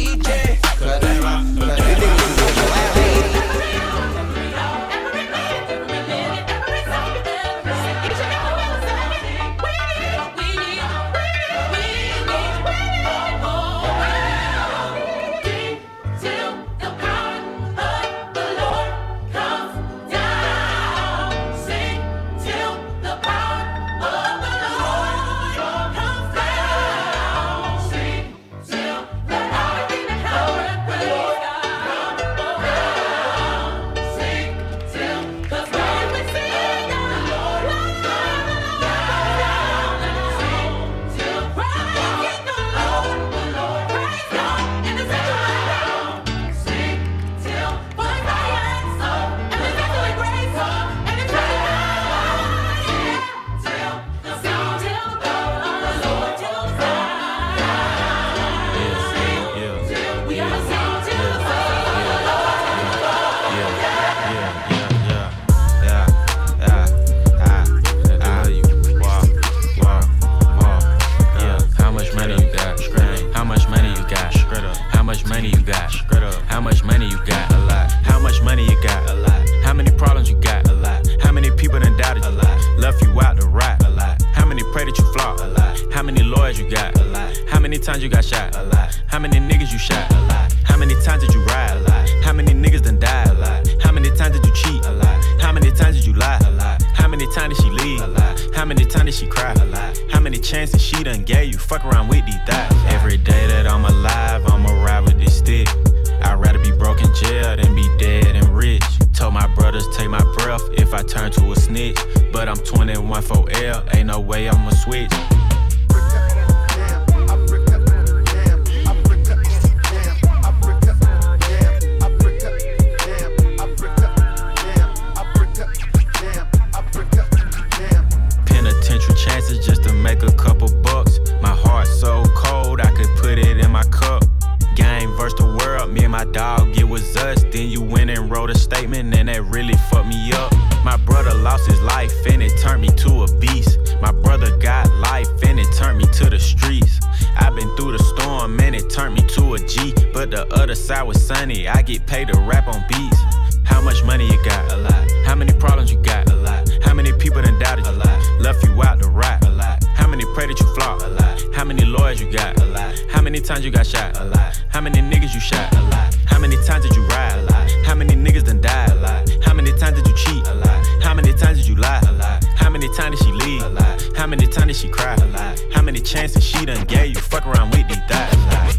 Then 137.59 137.71
you 137.71 137.83
went 137.83 138.09
and 138.09 138.31
wrote 138.31 138.51
a 138.51 138.57
statement, 138.57 139.12
and 139.16 139.29
that 139.29 139.42
really 139.47 139.75
fucked 139.90 140.07
me 140.07 140.31
up. 140.31 140.53
My 140.85 140.97
brother 140.97 141.35
lost 141.35 141.68
his 141.68 141.81
life, 141.83 142.12
and 142.31 142.40
it 142.40 142.57
turned 142.61 142.83
me 142.83 142.88
to 143.03 143.25
a 143.25 143.38
beast. 143.40 143.81
My 144.01 144.12
brother 144.12 144.57
got 144.59 144.88
life, 144.94 145.27
and 145.42 145.59
it 145.59 145.66
turned 145.75 145.99
me 145.99 146.05
to 146.18 146.31
the 146.31 146.38
streets. 146.38 147.01
I've 147.37 147.57
been 147.57 147.68
through 147.75 147.99
the 147.99 148.05
storm, 148.14 148.61
and 148.61 148.77
it 148.77 148.88
turned 148.88 149.16
me 149.16 149.23
to 149.35 149.55
a 149.55 149.59
G. 149.59 149.92
But 150.12 150.31
the 150.31 150.47
other 150.55 150.77
side 150.77 151.03
was 151.03 151.21
sunny, 151.21 151.66
I 151.66 151.83
get 151.83 152.07
paid 152.07 152.29
to 152.29 152.38
rap 152.38 152.68
on 152.68 152.85
beats. 152.88 153.18
How 153.64 153.81
much 153.81 154.05
money 154.05 154.31
you 154.31 154.40
got? 154.44 154.71
A 154.71 154.77
lot. 154.77 155.11
How 155.27 155.35
many 155.35 155.53
problems 155.53 155.90
you 155.90 155.99
got? 156.01 156.31
A 156.31 156.37
lot. 156.37 156.71
How 156.85 156.94
many 156.94 157.12
people 157.12 157.42
done 157.42 157.59
doubted 157.59 157.87
you? 157.87 157.90
A 157.90 157.94
lot. 157.94 158.40
Left 158.40 158.62
you 158.62 158.81
out 158.85 159.01
to 159.01 159.09
rap? 159.09 159.42
A 159.42 159.51
lot. 159.51 159.83
How 159.97 160.07
many 160.07 160.25
pray 160.33 160.47
that 160.47 160.61
you 160.61 160.75
flop? 160.77 161.03
A 161.03 161.09
lot. 161.09 161.57
How 161.57 161.64
many 161.64 161.85
lawyers 161.85 162.21
you 162.21 162.31
got? 162.31 162.57
A 162.62 162.66
lot. 162.66 162.97
How 163.11 163.21
many 163.21 163.40
times 163.40 163.64
you 163.64 163.73
got 163.73 163.85
shot? 163.85 164.16
A 164.16 164.27
lot. 164.27 164.62
How 164.68 164.81
many 164.81 165.01
niggas 165.01 165.35
you 165.35 165.40
shot? 165.40 165.75
A 165.75 165.83
lot. 165.90 166.08
How 166.31 166.38
many 166.38 166.57
times 166.64 166.85
did 166.87 166.95
you 166.95 167.03
ride? 167.07 167.38
A 167.38 167.43
lot. 167.43 167.71
How 167.85 167.95
many 167.95 168.14
niggas 168.14 168.45
done 168.45 168.61
died? 168.61 168.91
A 168.91 168.95
lot. 168.97 169.29
How 169.43 169.55
many 169.55 169.73
times 169.73 169.97
did 169.97 170.07
you 170.07 170.14
cheat? 170.17 170.47
A 170.47 170.55
lot. 170.55 171.03
How 171.03 171.14
many 171.14 171.33
times 171.33 171.59
did 171.59 171.67
you 171.69 171.75
lie? 171.77 172.01
A 172.07 172.12
lot. 172.12 172.45
How 172.57 172.71
many 172.71 172.88
times 172.95 173.19
did 173.19 173.27
she 173.27 173.33
leave? 173.33 173.62
A 173.62 173.69
lot. 173.71 174.03
How 174.17 174.27
many 174.27 174.47
times 174.47 174.67
did 174.67 174.77
she 174.77 174.88
cry? 174.88 175.14
A 175.14 175.27
lot. 175.27 175.61
How 175.73 175.83
many 175.83 176.01
chances 176.01 176.45
she 176.45 176.64
done 176.67 176.85
gave 176.87 177.14
you? 177.14 177.21
Fuck 177.21 177.47
around 177.47 177.71
with 177.71 177.88
these 177.88 177.99
thighs. 178.09 178.37
Lot. 178.47 178.77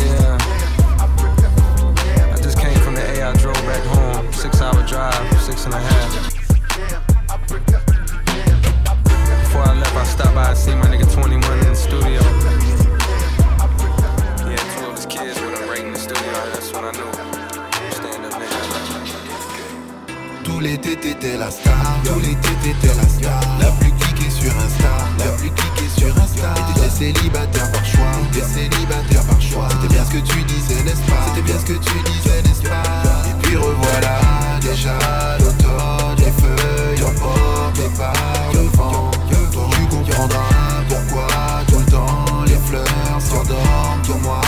Yeah. 0.00 0.38
I 2.32 2.36
just 2.42 2.58
came 2.58 2.78
from 2.80 2.94
the 2.94 3.02
A. 3.20 3.30
I 3.30 3.32
drove 3.36 3.62
back 3.66 3.82
home. 3.84 4.32
Six 4.32 4.60
hour 4.60 4.82
drive, 4.86 5.40
six 5.42 5.64
and 5.66 5.74
a 5.74 5.80
half. 5.80 6.38
Before 9.42 9.62
I 9.62 9.74
left, 9.74 9.96
I 9.96 10.04
stopped 10.04 10.34
by 10.34 10.48
and 10.50 10.58
see 10.58 10.74
my 10.74 10.86
nigga 10.86 11.12
21 11.12 11.58
in 11.58 11.66
the 11.66 11.74
studio. 11.74 12.61
Kids 15.12 15.38
with 15.40 15.58
him 15.58 15.68
right 15.68 15.84
in 15.84 15.92
the 15.92 15.98
studio. 15.98 16.32
That's 16.52 16.72
when 16.72 16.84
I 16.84 16.92
la 21.36 21.50
star, 21.50 22.00
tout 22.02 22.22
plus 23.72 23.92
cliquée 23.92 24.30
sur 24.30 24.50
Insta, 24.56 24.94
la 25.18 25.30
plus 25.32 25.50
cliquée 25.50 25.90
sur 25.96 26.16
Insta. 26.16 26.54
T'étais 26.74 26.90
célibataire 26.90 27.70
par 27.72 27.84
choix, 27.84 28.12
t'étais 28.32 28.46
célibataire 28.46 29.24
par 29.26 29.40
choix. 29.40 29.68
C'était 29.70 29.94
bien 29.94 30.04
ce 30.04 30.10
que 30.10 30.18
tu 30.18 30.42
disais 30.44 30.82
n'est-ce 30.82 31.10
pas, 31.10 31.22
c'était 31.28 31.42
bien 31.42 31.58
ce 31.58 31.64
que 31.66 31.78
tu 31.78 31.94
disais 32.10 32.42
n'est-ce 32.42 32.62
pas? 32.62 32.82
Et 33.28 33.34
puis 33.42 33.56
revoilà, 33.56 34.18
déjà 34.62 34.96
l'automne, 35.38 36.16
les 36.18 36.32
feuilles 36.40 37.04
emportées 37.04 37.92
par 37.98 38.52
le 38.54 38.64
vent. 38.76 39.10
Tu 39.28 39.86
comprendras 39.94 40.84
pourquoi 40.88 41.28
tout 41.68 41.78
le 41.78 41.90
temps 41.90 42.44
les 42.46 42.56
fleurs 42.56 43.20
s'endorment 43.20 43.92
novembre, 44.08 44.08
novembre 44.08 44.41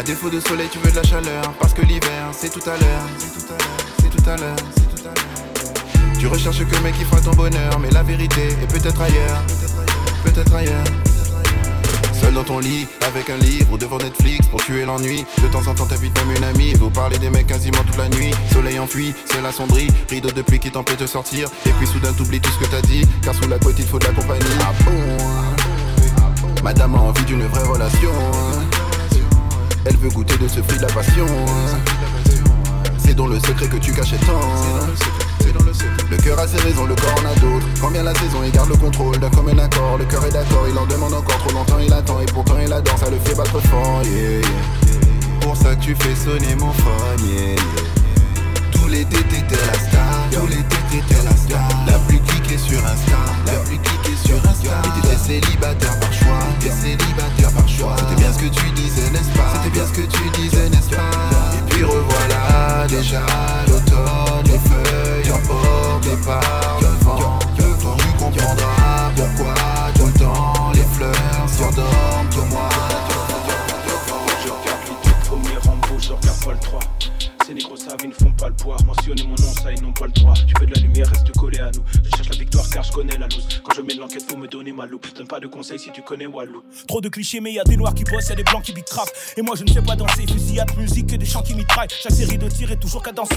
à 0.00 0.02
défaut 0.02 0.30
de 0.30 0.40
soleil, 0.40 0.66
tu 0.72 0.78
veux 0.78 0.90
de 0.90 0.96
la 0.96 1.02
chaleur. 1.02 1.52
Parce 1.60 1.74
que 1.74 1.82
l'hiver, 1.82 2.30
c'est 2.32 2.48
tout 2.48 2.66
à 2.66 2.76
l'heure. 2.78 3.06
C'est 3.18 4.08
tout 4.08 4.30
à 4.30 4.36
l'heure, 4.38 4.56
c'est 4.74 4.88
tout 4.96 5.06
à 5.06 5.10
l'heure. 5.12 6.18
Tu 6.18 6.26
recherches 6.26 6.64
que 6.64 6.82
mec 6.82 6.94
qui 6.96 7.04
fera 7.04 7.20
ton 7.20 7.32
bonheur. 7.32 7.78
Mais 7.78 7.90
la 7.90 8.02
vérité 8.02 8.48
est 8.62 8.72
peut-être 8.72 8.98
ailleurs. 8.98 9.42
Peut-être 10.24 10.54
ailleurs. 10.54 10.84
Seul 12.18 12.32
dans 12.32 12.44
ton 12.44 12.60
lit, 12.60 12.86
avec 13.06 13.28
un 13.28 13.36
livre 13.36 13.72
ou 13.72 13.76
devant 13.76 13.98
Netflix 13.98 14.46
pour 14.46 14.64
tuer 14.64 14.86
l'ennui. 14.86 15.26
De 15.42 15.48
temps 15.48 15.66
en 15.70 15.74
temps, 15.74 15.86
t'invites 15.86 16.16
même 16.24 16.34
une 16.34 16.44
amie. 16.44 16.72
Vous 16.74 16.88
parlez 16.88 17.18
des 17.18 17.28
mecs 17.28 17.48
quasiment 17.48 17.82
toute 17.84 17.98
la 17.98 18.08
nuit. 18.08 18.30
Soleil 18.54 18.78
enfui, 18.78 19.12
ciel 19.30 19.44
assombri. 19.44 19.88
Rideau 20.08 20.30
de 20.30 20.40
pluie 20.40 20.60
qui 20.60 20.70
t'empêche 20.70 20.96
de 20.96 21.06
sortir. 21.06 21.48
Et 21.66 21.72
puis 21.72 21.86
soudain, 21.86 22.14
t'oublies 22.14 22.40
tout 22.40 22.50
ce 22.52 22.64
que 22.64 22.70
t'as 22.70 22.80
dit. 22.80 23.06
Car 23.22 23.34
sous 23.34 23.48
la 23.48 23.58
couette, 23.58 23.78
il 23.78 23.86
faut 23.86 23.98
de 23.98 24.06
la 24.06 24.12
compagnie. 24.12 24.46
Ah 24.60 24.72
bon 24.82 24.92
Madame 26.64 26.94
a 26.94 27.00
envie 27.00 27.24
d'une 27.24 27.46
vraie 27.46 27.64
relation. 27.64 28.12
Elle 29.86 29.96
veut 29.96 30.10
goûter 30.10 30.36
de 30.36 30.48
ce 30.48 30.60
fruit 30.62 30.78
de 30.78 30.82
la 30.82 30.92
passion. 30.92 31.26
C'est 32.98 33.14
dans 33.14 33.26
le 33.26 33.38
secret 33.38 33.66
que 33.66 33.76
tu 33.76 33.92
cachais 33.92 34.18
tant. 34.18 34.40
Le 36.10 36.16
cœur 36.16 36.38
a 36.38 36.46
ses 36.46 36.58
raisons, 36.58 36.86
le 36.86 36.94
corps 36.94 37.14
en 37.22 37.26
a 37.26 37.34
d'autres. 37.40 37.66
Quand 37.80 37.90
vient 37.90 38.02
la 38.02 38.14
saison, 38.14 38.38
il 38.44 38.52
garde 38.52 38.68
le 38.68 38.76
contrôle 38.76 39.18
d'un 39.18 39.30
commun 39.30 39.58
accord. 39.58 39.96
Le 39.98 40.04
cœur 40.04 40.24
est 40.26 40.32
d'accord, 40.32 40.66
il 40.68 40.76
en 40.78 40.86
demande 40.86 41.14
encore 41.14 41.38
trop 41.38 41.52
longtemps, 41.52 41.78
il 41.84 41.92
attend. 41.92 42.20
Et 42.20 42.26
pourtant, 42.26 42.56
il 42.64 42.72
adore, 42.72 42.98
ça 42.98 43.10
le 43.10 43.18
fait 43.18 43.34
battre 43.34 43.60
fort. 43.60 44.02
Pour 45.40 45.56
ça 45.56 45.74
tu 45.76 45.94
fais 45.94 46.14
sonner 46.14 46.54
mon 46.56 46.72
phone. 46.72 47.89
L'été, 48.90 49.16
t'étais 49.16 49.66
la 49.66 49.74
star. 49.74 50.30
Tout 50.32 50.46
l'été, 50.46 50.76
t'étais 50.90 51.22
la 51.24 51.36
star. 51.36 51.68
La 51.86 51.98
plus 52.00 52.20
cliquée 52.20 52.58
sur 52.58 52.78
Insta. 52.84 53.18
La 53.46 53.58
plus 53.60 53.78
cliquée 53.78 54.16
sur 54.24 54.36
Insta. 54.36 54.82
T'étais 54.94 55.16
célibataire 55.16 55.98
par 56.00 56.12
choix. 56.12 56.38
T'étais 56.58 56.74
célibataire 56.74 57.52
par 57.52 57.68
choix. 57.68 57.96
C'était 57.98 58.20
bien 58.20 58.32
ce 58.32 58.38
que 58.38 58.48
tu 58.48 58.70
disais, 58.72 59.10
n'est-ce 59.10 59.38
pas? 59.38 59.52
C'était 59.54 59.70
bien 59.70 59.86
ce 59.86 59.92
que 59.92 60.06
tu 60.06 60.30
disais, 60.40 60.68
n'est-ce 60.68 60.90
pas? 60.90 61.10
Et 61.58 61.70
puis 61.70 61.84
revoilà 61.84 62.86
déjà 62.88 63.22
l'automne, 63.68 64.44
les 64.44 64.58
feuilles 64.58 65.32
emportées 65.32 66.20
par 66.26 66.80
le 66.80 67.04
vent. 67.04 67.38
Tu 67.56 67.62
comprendras 68.18 69.10
pourquoi 69.16 69.54
tout 69.94 70.06
le 70.06 70.12
temps 70.12 70.72
les 70.74 70.86
fleurs 70.96 71.46
s'endorment 71.46 72.28
au 72.36 72.44
mois 72.46 72.68
Je 74.44 74.48
regarde 74.48 74.80
les 74.86 75.08
deux 75.08 75.16
premiers 75.24 75.58
Rambo, 75.64 75.98
je 75.98 76.12
regarde 76.12 76.44
pas 76.44 76.52
le 76.52 76.58
3. 76.58 76.80
Ne 77.92 78.12
font 78.12 78.32
pas 78.32 78.48
le 78.48 78.54
poids. 78.54 78.76
Mentionner 78.86 79.22
mon 79.24 79.30
nom, 79.30 79.52
ça, 79.62 79.72
ils 79.72 79.82
n'ont 79.82 79.92
pas 79.92 80.06
le 80.06 80.12
droit. 80.12 80.34
Tu 80.34 80.54
veux 80.60 80.66
de 80.66 80.74
la 80.74 80.80
lumière, 80.80 81.08
reste 81.08 81.30
collé 81.36 81.58
à 81.58 81.70
nous. 81.72 81.82
Je 82.04 82.16
cherche 82.16 82.28
la 82.30 82.36
victoire 82.36 82.70
car 82.70 82.82
je 82.84 82.92
connais 82.92 83.18
la 83.18 83.26
loose. 83.26 83.60
Quand 83.62 83.74
je 83.74 83.82
mets 83.82 83.94
l'enquête, 83.94 84.22
faut 84.30 84.36
me 84.36 84.46
donner 84.46 84.72
ma 84.72 84.86
loupe. 84.86 85.06
Donne 85.14 85.26
pas 85.26 85.40
de 85.40 85.48
conseils 85.48 85.78
si 85.78 85.90
tu 85.90 86.00
connais 86.02 86.26
Walou. 86.26 86.62
Trop 86.86 87.00
de 87.00 87.08
clichés, 87.08 87.40
mais 87.40 87.52
y 87.52 87.58
a 87.58 87.64
des 87.64 87.76
noirs 87.76 87.94
qui 87.94 88.04
bossent, 88.04 88.28
y 88.28 88.32
a 88.32 88.36
des 88.36 88.44
blancs 88.44 88.62
qui 88.62 88.72
bicrafent. 88.72 89.34
Et 89.36 89.42
moi 89.42 89.54
je 89.56 89.64
ne 89.64 89.70
sais 89.70 89.82
pas 89.82 89.96
danser, 89.96 90.26
fusillade, 90.26 90.70
musique 90.78 91.12
et 91.12 91.18
des 91.18 91.26
chants 91.26 91.42
qui 91.42 91.54
mitraillent. 91.54 91.88
Chaque 91.90 92.12
série 92.12 92.38
de 92.38 92.48
tirs 92.48 92.70
est 92.70 92.80
toujours 92.80 93.02
cadencée. 93.02 93.34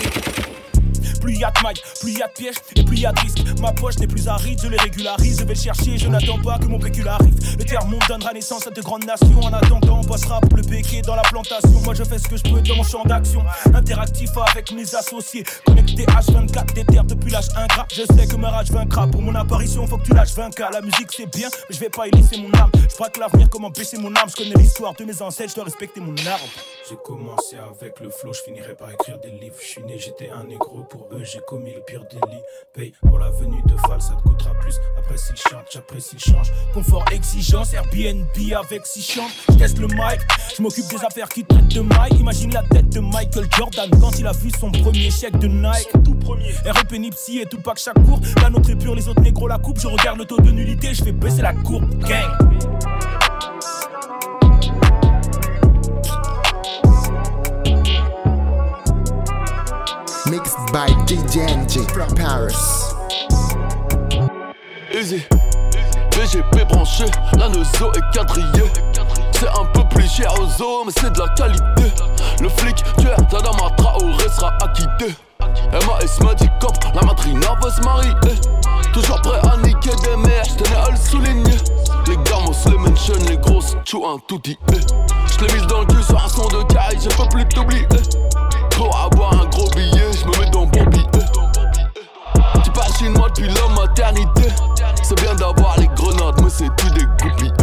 Plus 1.21 1.35
y 1.35 1.43
a 1.43 1.51
de 1.51 1.61
mailles, 1.61 1.81
plus 2.01 2.13
y 2.13 2.21
a 2.21 2.27
de 2.27 2.33
pièges 2.33 2.55
et 2.75 2.83
plus 2.83 2.99
y 2.99 3.05
a 3.05 3.11
de 3.11 3.19
risques. 3.19 3.43
Ma 3.59 3.71
poche 3.71 3.97
n'est 3.97 4.07
plus 4.07 4.27
aride, 4.27 4.59
je 4.61 4.67
les 4.67 4.77
régularise, 4.77 5.39
je 5.39 5.45
vais 5.45 5.53
le 5.53 5.59
chercher, 5.59 5.97
je 5.97 6.07
n'attends 6.07 6.39
pas 6.39 6.57
que 6.57 6.65
mon 6.65 6.79
pécule 6.79 7.07
arrive. 7.07 7.33
Le 7.57 7.63
terre 7.63 7.85
monde 7.85 8.03
donnera 8.07 8.33
naissance 8.33 8.67
à 8.67 8.69
de 8.69 8.81
grandes 8.81 9.05
nations. 9.05 9.39
En 9.41 9.53
attendant, 9.53 9.99
on 10.01 10.03
passera 10.03 10.39
pour 10.41 10.57
le 10.57 10.63
péqué 10.63 11.01
dans 11.01 11.15
la 11.15 11.23
plantation. 11.23 11.79
Moi 11.83 11.93
je 11.93 12.03
fais 12.03 12.19
ce 12.19 12.27
que 12.27 12.37
je 12.37 12.43
peux 12.43 12.61
dans 12.61 12.75
mon 12.75 12.83
champ 12.83 13.03
d'action. 13.03 13.43
Interactif 13.73 14.29
avec 14.51 14.71
mes 14.71 14.95
associés, 14.95 15.43
connecté 15.65 16.05
H24 16.05 16.73
des 16.73 16.85
terres 16.85 17.03
depuis 17.03 17.31
l'âge 17.31 17.47
ingrat. 17.55 17.87
Je 17.91 18.03
sais 18.13 18.27
que 18.27 18.35
ma 18.35 18.49
rage 18.49 18.71
vaincra. 18.71 19.07
Pour 19.07 19.21
mon 19.21 19.35
apparition, 19.35 19.85
faut 19.87 19.97
que 19.97 20.05
tu 20.05 20.13
lâches 20.13 20.33
20K. 20.33 20.71
La 20.71 20.81
musique 20.81 21.09
c'est 21.15 21.29
bien, 21.35 21.49
mais 21.69 21.75
je 21.75 21.79
vais 21.79 21.89
pas 21.89 22.07
y 22.07 22.11
laisser 22.11 22.37
mon 22.37 22.51
âme. 22.59 22.71
Je 22.75 23.09
que 23.09 23.19
l'avenir, 23.19 23.49
comment 23.49 23.69
baisser 23.69 23.97
mon 23.97 24.13
âme. 24.15 24.29
Je 24.29 24.35
connais 24.35 24.55
l'histoire 24.55 24.93
de 24.93 25.03
mes 25.03 25.21
ancêtres, 25.21 25.51
je 25.51 25.55
dois 25.55 25.65
respecter 25.65 25.99
mon 25.99 26.15
arbre. 26.25 26.45
J'ai 26.89 26.97
commencé 26.97 27.55
avec 27.55 28.01
le 28.01 28.09
flow, 28.09 28.33
je 28.33 28.41
finirai 28.41 28.75
par 28.75 28.91
écrire 28.91 29.17
des 29.19 29.29
livres. 29.29 29.55
Je 29.57 29.65
suis 29.65 29.83
né, 29.83 29.97
j'étais 29.97 30.29
un 30.29 30.43
négro 30.43 30.83
pour 30.83 31.07
eux, 31.13 31.23
j'ai 31.23 31.39
commis 31.47 31.73
le 31.73 31.79
pire 31.79 32.03
délit. 32.11 32.41
Paye 32.73 32.93
pour 33.07 33.19
la 33.19 33.29
venue 33.29 33.61
de 33.65 33.73
Val, 33.87 34.01
ça 34.01 34.15
te 34.15 34.21
coûtera 34.23 34.53
plus. 34.55 34.75
Après 34.97 35.15
s'il 35.15 35.37
chante, 35.37 35.65
j'apprécie 35.71 36.15
le 36.15 36.31
change. 36.33 36.51
Confort, 36.73 37.05
exigence, 37.13 37.73
Airbnb 37.73 38.27
avec 38.53 38.85
six 38.85 39.01
chambres. 39.01 39.31
Je 39.49 39.57
teste 39.57 39.79
le 39.79 39.87
mic, 39.87 40.19
je 40.57 40.61
m'occupe 40.61 40.85
des 40.89 41.05
affaires 41.05 41.29
qui 41.29 41.45
traitent 41.45 41.73
de 41.73 41.79
Mike. 41.79 42.19
Imagine 42.19 42.53
la 42.53 42.63
tête 42.63 42.89
de 42.89 42.99
Michael 42.99 43.45
Jordan 43.57 43.89
quand 44.01 44.19
il 44.19 44.27
a 44.27 44.33
vu 44.33 44.51
son 44.51 44.69
premier 44.69 45.09
chèque 45.09 45.37
de 45.39 45.47
Nike. 45.47 45.89
tout 46.03 46.15
premier. 46.15 46.51
REP 46.65 46.91
Nipsey 46.99 47.43
et 47.43 47.45
tout 47.45 47.61
pack 47.61 47.77
chaque 47.77 48.03
cours. 48.03 48.19
La 48.41 48.49
nôtre 48.49 48.69
est 48.69 48.75
pure, 48.75 48.93
les 48.93 49.07
autres 49.07 49.21
négros 49.21 49.47
la 49.47 49.57
coupe. 49.57 49.79
Je 49.79 49.87
regarde 49.87 50.17
le 50.19 50.25
taux 50.25 50.39
de 50.41 50.51
nullité, 50.51 50.93
je 50.93 51.01
fais 51.01 51.13
baisser 51.13 51.43
la 51.43 51.53
courbe. 51.53 51.87
Gang. 52.03 52.29
By 60.73 60.87
DJ 61.05 61.37
from 61.91 62.15
Paris. 62.15 62.55
Easy. 64.91 65.23
BGP 66.09 66.67
branché, 66.67 67.05
la 67.37 67.47
nozo 67.47 67.91
est 67.93 68.11
quadrillée. 68.11 68.71
C'est 69.33 69.49
un 69.49 69.65
peu 69.71 69.83
plus 69.89 70.09
cher 70.09 70.33
aux 70.33 70.61
hommes, 70.63 70.87
mais 70.87 70.93
c'est 70.99 71.13
de 71.13 71.19
la 71.19 71.27
qualité. 71.35 71.93
Le 72.41 72.49
flic 72.49 72.83
tueur 72.97 73.17
d'Adama 73.29 73.69
Traoré 73.77 74.27
sera 74.35 74.51
acquitté. 74.63 75.13
MAS 75.73 76.19
m'a 76.23 76.33
dit 76.33 76.49
cop, 76.59 76.73
la 76.95 77.03
matrina 77.03 77.55
veut 77.61 77.69
se 77.69 77.81
marier. 77.81 78.11
Toujours 78.93 79.21
prêt 79.21 79.39
à 79.43 79.57
niquer 79.57 79.91
des 80.03 80.15
mères, 80.17 80.43
j'tenais 80.43 80.75
à 80.75 80.89
le 80.89 80.97
souligner. 80.97 81.57
Les 82.07 82.17
boss, 82.17 82.65
les 82.65 82.77
mentions, 82.77 83.13
les 83.29 83.37
grosses, 83.37 83.77
tu 83.85 83.97
un 83.97 84.17
tout 84.27 84.39
dit. 84.39 84.57
Eh. 84.71 84.77
Je 85.27 85.45
l'ai 85.45 85.53
mise 85.53 85.67
dans 85.67 85.81
le 85.81 85.85
cul 85.85 86.01
sur 86.01 86.23
un 86.23 86.27
son 86.27 86.47
de 86.47 86.63
caille, 86.73 86.97
je 86.99 87.09
peux 87.15 87.29
plus 87.29 87.45
t'oublier. 87.45 87.87
Pour 88.75 88.95
avoir 88.97 89.33
un 89.33 89.45
gros 89.45 89.69
billet, 89.75 90.11
je 90.13 90.25
me 90.25 90.39
mets 90.39 90.49
dans 90.51 90.65
bon 90.65 90.83
billet. 90.85 91.05
Tu 92.63 92.71
parles 92.71 92.93
chinois 92.97 93.29
depuis 93.29 93.47
la 93.47 93.67
maternité. 93.81 94.49
C'est 95.01 95.19
bien 95.21 95.35
d'avoir 95.35 95.77
les 95.79 95.87
grenades, 95.87 96.41
mais 96.41 96.49
c'est 96.49 96.69
tout 96.75 96.89
des 96.89 97.05
goupilles. 97.05 97.53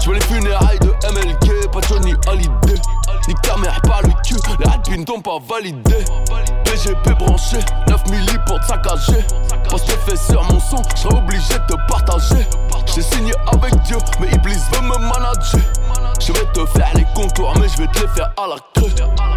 Je 0.00 0.08
veux 0.08 0.14
les 0.14 0.20
funérailles 0.22 0.78
de 0.80 0.92
MLK, 1.12 1.70
pas 1.70 1.80
Johnny 1.88 2.14
Hallyday. 2.26 2.80
Nique 3.26 3.40
ta 3.42 3.56
mère, 3.56 3.80
pas 3.82 4.02
le 4.02 4.10
cul, 4.22 4.36
les 4.58 4.66
rapines 4.66 5.04
t'ont 5.04 5.20
pas 5.20 5.38
validé. 5.48 6.04
PGP 6.84 7.14
branché, 7.18 7.56
9 7.88 8.10
milli 8.10 8.38
pour 8.46 8.60
te 8.60 8.66
saccager. 8.66 9.24
Poste 9.70 9.90
fait 10.06 10.16
sur 10.16 10.42
mon 10.44 10.60
son, 10.60 10.82
j'serais 10.94 11.16
obligé 11.16 11.54
de 11.54 11.74
te 11.74 11.76
partager. 11.88 12.46
J'ai 12.94 13.00
signé 13.00 13.32
avec 13.46 13.74
Dieu, 13.84 13.96
mais 14.20 14.28
Iblis 14.32 14.60
veut 14.70 14.82
me 14.82 14.98
manager. 14.98 15.60
Je 16.20 16.32
vais 16.32 16.44
te 16.52 16.66
faire 16.66 16.90
les 16.94 17.06
contours, 17.14 17.54
mais 17.58 17.68
je 17.68 17.78
vais 17.78 17.86
te 17.86 18.00
les 18.00 18.08
faire 18.08 18.30
à 18.36 18.48
la 18.48 18.56
creux. 18.74 18.90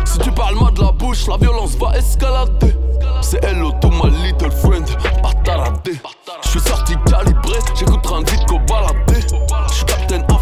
Si 0.04 0.20
tu 0.20 0.32
parles 0.32 0.56
mal 0.56 0.74
de 0.74 0.82
la 0.82 0.92
bouche, 0.92 1.26
la 1.28 1.38
violence 1.38 1.76
va 1.78 1.98
escalader. 1.98 2.76
C'est 3.22 3.44
hello 3.46 3.72
to 3.80 3.90
my 3.92 4.10
little 4.24 4.52
friend, 4.52 4.86
pas. 5.22 5.32
Je 6.44 6.50
suis 6.50 6.60
sorti 6.60 6.96
calibré, 7.10 7.60
j'écoute 7.76 8.02
train 8.02 8.20
vite 8.20 8.46
qu'au 8.48 8.60
baladé. 8.60 9.26
Je 9.70 9.74
suis 9.74 9.86
Captain. 9.86 10.37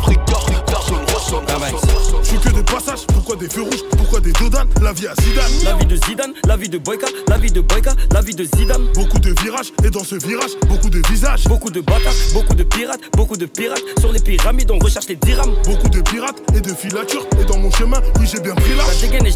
Je 1.28 2.28
suis 2.28 2.38
que 2.38 2.50
des 2.50 2.62
passages, 2.62 3.08
pourquoi 3.08 3.36
des 3.36 3.50
feux 3.50 3.64
rouges, 3.64 3.84
pourquoi 3.98 4.20
des 4.20 4.32
dodanes 4.34 4.70
La 4.82 4.94
vie 4.94 5.08
à 5.08 5.14
Zidane. 5.20 5.52
La 5.64 5.74
vie 5.74 5.86
de 5.86 5.96
Zidane, 6.06 6.34
la 6.46 6.56
vie 6.56 6.70
de 6.70 6.78
Boyka, 6.78 7.08
la 7.28 7.38
vie 7.38 7.52
de 7.52 7.62
Boyka, 7.62 7.94
la 8.12 8.22
vie 8.22 8.36
de 8.36 8.44
Zidane. 8.44 8.88
Beaucoup 8.94 9.18
de 9.18 9.34
virages, 9.42 9.74
et 9.84 9.90
dans 9.90 10.04
ce 10.04 10.16
virage, 10.16 10.52
beaucoup 10.68 10.90
de 10.90 11.02
visages. 11.10 11.46
Beaucoup 11.46 11.72
de 11.72 11.82
bâtards, 11.82 12.14
beaucoup 12.34 12.54
de 12.54 12.64
pirates, 12.64 13.00
beaucoup 13.14 13.38
de 13.38 13.48
pirates. 13.48 13.82
Sur 14.00 14.12
les 14.12 14.20
pyramides, 14.20 14.70
on 14.70 14.78
recherche 14.78 15.08
les 15.08 15.16
dirhams. 15.16 15.56
Beaucoup 15.66 15.90
de 15.90 16.02
pirates 16.02 16.42
et 16.56 16.62
de 16.62 16.74
filatures, 16.74 17.26
et 17.42 17.46
dans 17.46 17.58
mon 17.58 17.72
chemin, 17.72 18.00
oui 18.20 18.28
j'ai 18.32 18.40
bien 18.40 18.54
pris 18.54 18.70
La 18.78 18.84
l'âge. 18.86 19.02
dégaine 19.02 19.26
et 19.26 19.32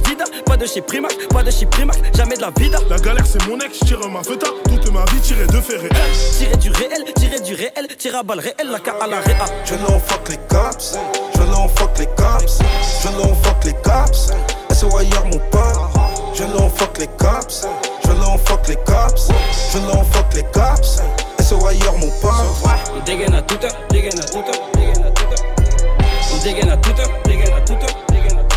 pas 0.46 0.58
de 0.58 0.66
chez 0.66 0.82
Primac, 0.82 1.16
pas 1.30 1.44
de 1.44 1.52
chez 1.52 1.66
Primac, 1.66 1.98
jamais 2.16 2.36
de 2.36 2.42
la 2.42 2.52
vida. 2.52 2.80
La 2.90 2.98
galère 2.98 3.26
c'est 3.26 3.46
mon 3.48 3.60
ex, 3.60 3.80
tire 3.80 4.00
ma 4.10 4.24
feta, 4.24 4.48
toute 4.66 4.92
ma 4.92 5.06
vie 5.06 5.22
tirée 5.22 5.48
de 5.48 5.62
fait 5.62 5.78
réel. 5.78 5.92
Tirer 6.38 6.58
du 6.58 6.70
réel, 6.72 7.04
tirer 7.16 7.40
du 7.40 7.54
réel, 7.56 7.88
tirer 7.98 8.18
à 8.18 8.24
balle 8.24 8.40
réel, 8.40 8.70
la 8.72 8.80
K 8.80 8.90
à 9.02 9.08
la 9.08 9.20
réa. 9.22 9.46
Je 9.66 9.76
l'en 9.76 10.00
fuck 10.00 10.30
les 10.30 10.38
cops, 10.50 10.98
je 11.36 11.42
l'en 11.52 11.68
fuck 11.80 11.98
les 11.98 12.08
cops, 12.08 12.60
je 13.02 13.08
l'en 13.18 13.34
fuck 13.36 13.64
les 13.64 13.74
cops, 13.74 14.34
SOIR 14.72 15.26
mon 15.26 15.40
pote, 15.52 15.80
je 16.36 16.44
l'en 16.44 16.70
fuck 16.70 16.98
les 16.98 17.08
cops, 17.08 17.68
je 18.04 18.12
l'en 18.12 18.38
fuck 18.38 18.68
les 18.68 18.76
cops, 18.76 19.30
je 19.74 19.80
l'en 19.88 20.04
fuck 20.04 20.34
les 20.36 20.44
cops, 20.44 21.02
SOIR 21.40 21.94
mon 21.98 22.10
pote. 22.22 22.32
On 22.96 23.04
dégaine 23.06 23.34
à 23.34 23.42
toute 23.42 23.64
heure, 23.64 23.72
dégaine 23.90 24.20
à 24.20 24.24
toute 24.24 24.50
heure, 24.50 24.62
dégaine 24.74 25.06
à 25.06 25.12
toute 25.12 25.32
heure. 25.32 25.46
On 26.34 26.44
dégaine 26.44 26.70
à 26.70 26.74
heure, 26.74 26.80
dégaine 27.26 27.54
à 27.54 27.56
heure, 27.56 27.66
dégaine 28.10 28.38
à 28.38 28.42
heure. 28.42 28.50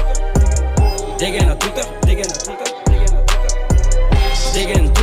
Dégaine 1.19 1.49
à 1.49 1.53
heure, 1.53 1.59
dégaine 2.05 2.27
à 2.27 2.51
heure, 2.51 2.57
dégaine 2.87 3.17
à. 3.17 4.53
Dégaine 4.53 4.93
tout 4.93 5.02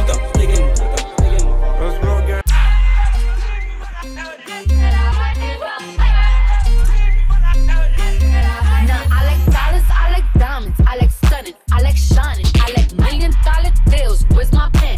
I 11.72 11.82
like 11.82 11.98
stunning, 11.98 12.46
I 12.56 12.72
like 12.72 12.90
shining, 12.90 13.00
I 13.00 13.06
like 13.06 13.12
million 13.12 13.32
dollar 13.46 13.72
deals. 13.90 14.26
Where's 14.32 14.52
my 14.52 14.70
pen? 14.74 14.89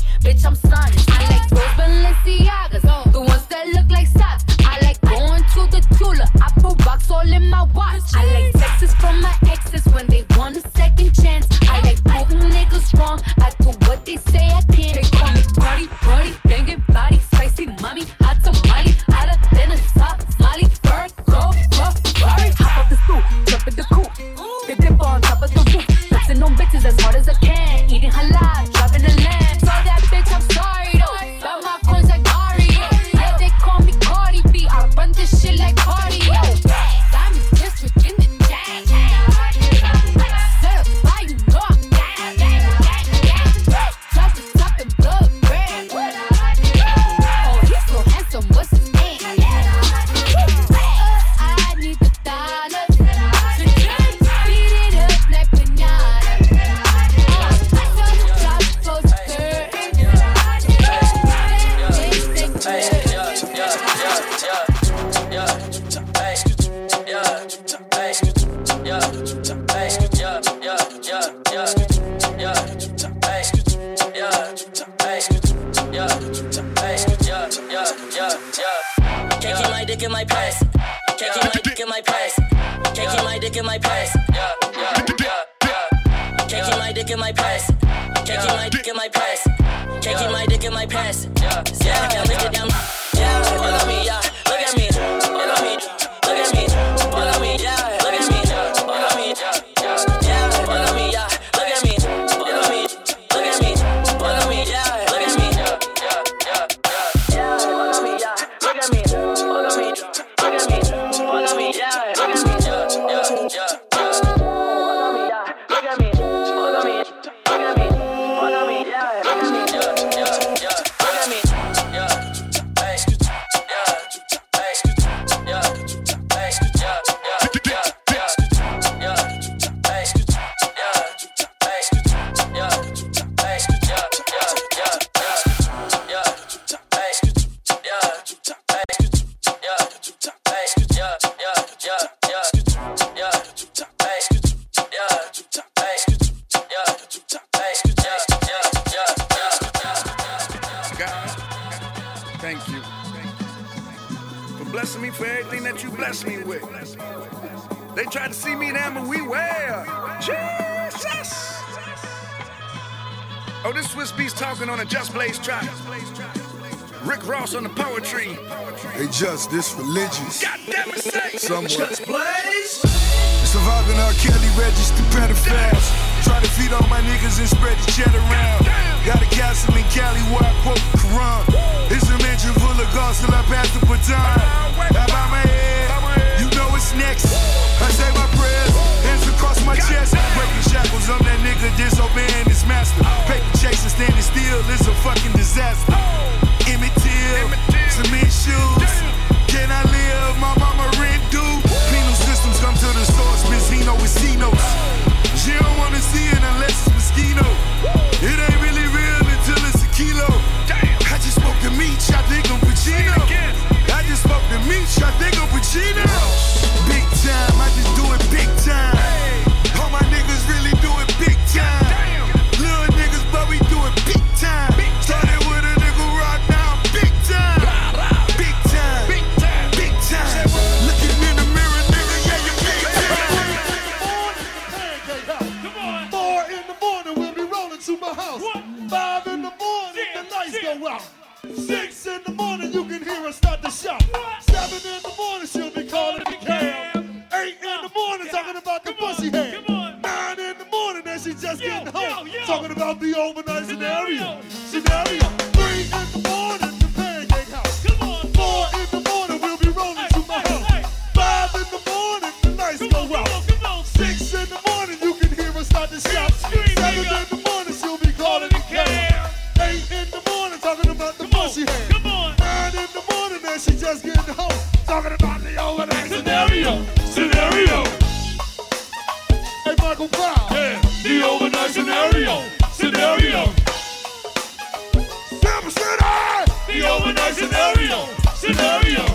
The 286.81 286.89
overnight 286.89 287.35
scenario. 287.35 288.07
Scenario. 288.33 289.05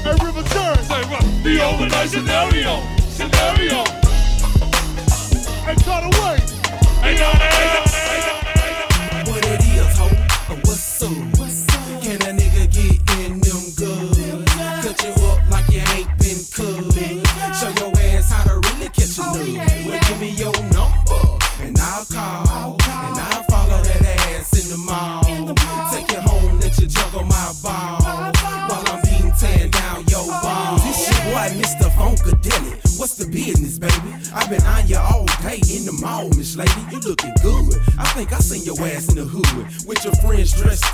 Hey, 0.00 0.16
River 0.24 0.42
Turn. 0.48 0.76
Say 0.84 1.02
what? 1.04 1.22
The 1.44 1.62
overnight 1.62 2.08
scenario. 2.08 2.80
Scenario. 3.10 3.84
Hey, 5.66 5.76
cut 5.84 6.04
away. 6.08 6.38
Hey, 7.02 7.14
no, 7.20 7.28
hey, 7.36 7.80
What 7.80 7.91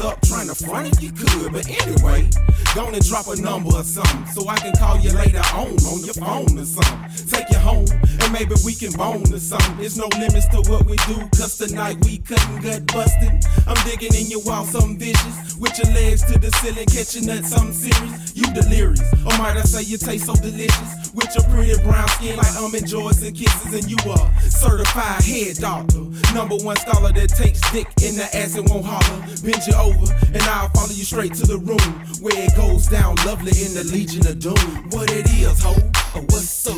up, 0.00 0.27
trying 0.38 0.54
to 0.54 0.64
front 0.64 0.92
if 0.92 1.02
you 1.02 1.10
could. 1.10 1.52
But 1.52 1.68
anyway, 1.68 2.28
go 2.74 2.86
and 2.86 3.04
drop 3.08 3.26
a 3.26 3.36
number 3.40 3.74
or 3.74 3.82
something 3.82 4.26
so 4.26 4.48
I 4.48 4.56
can 4.56 4.72
call 4.76 4.98
you 4.98 5.10
later 5.12 5.42
on 5.54 5.74
on 5.90 6.04
your 6.04 6.14
phone 6.14 6.58
or 6.58 6.64
something. 6.64 7.26
Take 7.26 7.50
you 7.50 7.58
home 7.58 7.86
and 8.22 8.32
maybe 8.32 8.54
we 8.64 8.74
can 8.74 8.92
bone 8.92 9.26
or 9.32 9.38
something. 9.38 9.78
There's 9.78 9.98
no 9.98 10.06
limits 10.18 10.46
to 10.48 10.58
what 10.70 10.86
we 10.86 10.96
do, 11.08 11.18
cause 11.34 11.58
tonight 11.58 11.96
we 12.04 12.18
cutting 12.18 12.60
gut 12.62 12.86
busting. 12.86 13.40
I'm 13.66 13.78
digging 13.84 14.14
in 14.14 14.30
your 14.30 14.42
wall, 14.44 14.64
something 14.64 14.98
vicious. 14.98 15.56
With 15.58 15.76
your 15.78 15.92
legs 15.92 16.22
to 16.30 16.38
the 16.38 16.50
ceiling, 16.62 16.86
catching 16.86 17.26
nuts, 17.26 17.50
something 17.50 17.72
serious. 17.72 18.36
You 18.36 18.46
delirious, 18.54 19.02
or 19.26 19.34
might 19.38 19.56
I 19.56 19.62
say 19.62 19.82
you 19.82 19.98
taste 19.98 20.26
so 20.26 20.34
delicious? 20.34 21.10
With 21.14 21.34
your 21.34 21.44
pretty 21.50 21.74
brown 21.82 22.06
skin 22.14 22.36
like 22.36 22.54
um, 22.54 22.64
almond 22.64 22.86
joys 22.86 23.22
and 23.22 23.34
kisses, 23.34 23.74
and 23.74 23.90
you 23.90 23.98
are 24.10 24.40
certified 24.42 25.24
head 25.24 25.56
doctor. 25.56 26.06
Number 26.32 26.54
one 26.62 26.76
scholar 26.76 27.10
that 27.12 27.30
takes 27.30 27.60
dick 27.72 27.88
in 28.02 28.14
the 28.14 28.28
ass 28.36 28.54
and 28.54 28.68
won't 28.68 28.86
holler. 28.86 29.18
Bend 29.42 29.66
you 29.66 29.74
over, 29.74 30.06
and 30.34 30.42
I'll 30.44 30.68
follow 30.70 30.92
you 30.92 31.04
straight 31.04 31.34
to 31.34 31.46
the 31.46 31.58
room 31.58 31.90
where 32.20 32.36
it 32.36 32.54
goes 32.56 32.86
down 32.86 33.16
lovely 33.24 33.52
in 33.64 33.74
the 33.74 33.84
Legion 33.84 34.26
of 34.26 34.38
Doom. 34.38 34.90
What 34.90 35.10
it 35.10 35.26
is, 35.32 35.62
ho? 35.62 35.74
Oh, 35.74 36.18
or 36.18 36.22
what's 36.28 36.66
up? 36.66 36.76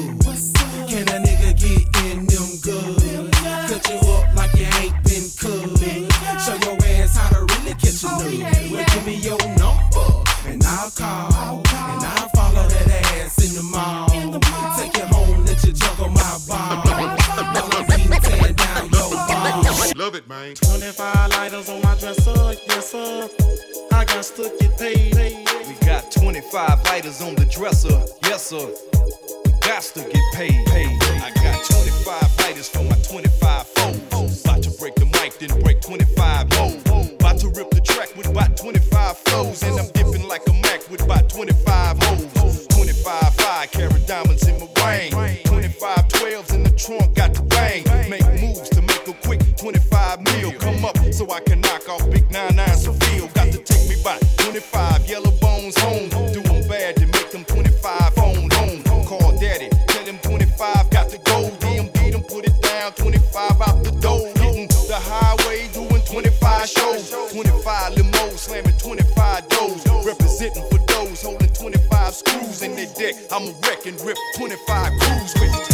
Can 0.88 1.09
a 1.09 1.18
nigga 1.18 1.51
get 1.59 1.86
in 2.07 2.26
them 2.26 2.51
good? 2.62 3.32
Cut 3.66 3.82
you 3.90 3.98
up 4.14 4.34
like 4.36 4.55
you 4.55 4.68
ain't 4.78 4.96
been 5.03 5.26
cut. 5.34 5.66
Show 6.42 6.57
your 6.62 6.78
ass 6.94 7.16
how 7.16 7.30
to 7.34 7.40
really 7.40 7.74
catch 7.74 8.03
a 8.05 8.11
oh, 8.11 8.22
nigga. 8.22 8.70
Well, 8.70 8.86
give 8.94 9.07
me 9.07 9.16
your 9.18 9.40
number, 9.59 10.09
and 10.46 10.62
I'll 10.64 10.90
call. 10.90 11.62
And 11.66 12.03
I'll 12.07 12.28
follow 12.34 12.68
that 12.68 12.88
ass 13.18 13.38
in 13.42 13.57
the 13.57 13.62
mall. 13.62 14.09
Take 14.78 14.96
you 14.96 15.07
home, 15.07 15.44
let 15.44 15.62
you 15.64 15.72
juggle 15.72 16.09
my 16.09 16.38
ball. 16.46 16.82
While 17.51 17.70
I'm 17.72 17.86
beating 17.86 18.20
tearing 18.20 18.55
down 18.55 18.90
your 18.90 19.11
ball. 19.11 19.92
Love 19.96 20.14
it, 20.14 20.28
man. 20.28 20.55
I 23.01 24.05
got 24.05 24.24
to 24.24 24.53
get 24.61 24.76
paid. 24.76 25.14
We 25.14 25.86
got 25.86 26.12
25 26.12 26.84
lighters 26.84 27.22
on 27.22 27.34
the 27.34 27.46
dresser, 27.46 27.98
yes 28.24 28.48
sir. 28.48 28.68
We 29.46 29.53
got 29.61 29.82
to 29.94 30.01
get 30.01 30.22
paid. 30.34 30.66
I 30.68 31.32
got 31.42 31.64
25 31.64 32.38
lighters 32.40 32.68
for 32.68 32.84
my 32.84 32.96
25 32.96 33.66
foes. 33.68 34.44
About 34.44 34.62
to 34.64 34.70
break 34.78 34.94
the 34.96 35.07
mic, 35.07 35.38
then 35.38 35.48
break 35.62 35.80
25 35.80 36.51
more. 36.59 37.07
About 37.14 37.38
to 37.38 37.48
rip 37.48 37.70
the 37.70 37.80
track 37.80 38.14
with 38.16 38.28
about 38.28 38.59
25 38.59 39.16
flows. 39.16 39.62
And 39.62 39.80
I'm 39.80 39.90
dipping 39.92 40.28
like 40.28 40.46
a 40.48 40.53
Mac 40.53 40.86
with 40.90 41.01
about 41.01 41.30
25 41.30 42.03
hoes. 42.03 42.66
25 42.66 43.34
5 43.34 43.70
carat 43.70 44.07
diamonds 44.07 44.46
in 44.46 44.61
my 44.61 44.68
ring. 44.84 45.38
25 45.44 46.09
12s 46.09 46.55
in 46.55 46.62
the 46.64 46.70
trunk, 46.70 47.14
got 47.14 47.32
the 47.32 47.42
bang. 47.44 47.82
Make 48.11 48.26
moves 48.42 48.68
to 48.68 48.82
make 48.82 49.09
a 49.09 49.14
quick 49.24 49.40
25 49.57 50.20
mil. 50.20 50.53
Come 50.53 50.84
up 50.84 50.98
so 51.14 51.30
I 51.30 51.40
can 51.40 51.60
I'm 73.33 73.47
a 73.47 73.53
wreck 73.62 73.87
and 73.87 74.01
rip 74.01 74.16
25 74.37 74.99
crews 74.99 75.35
with 75.39 75.70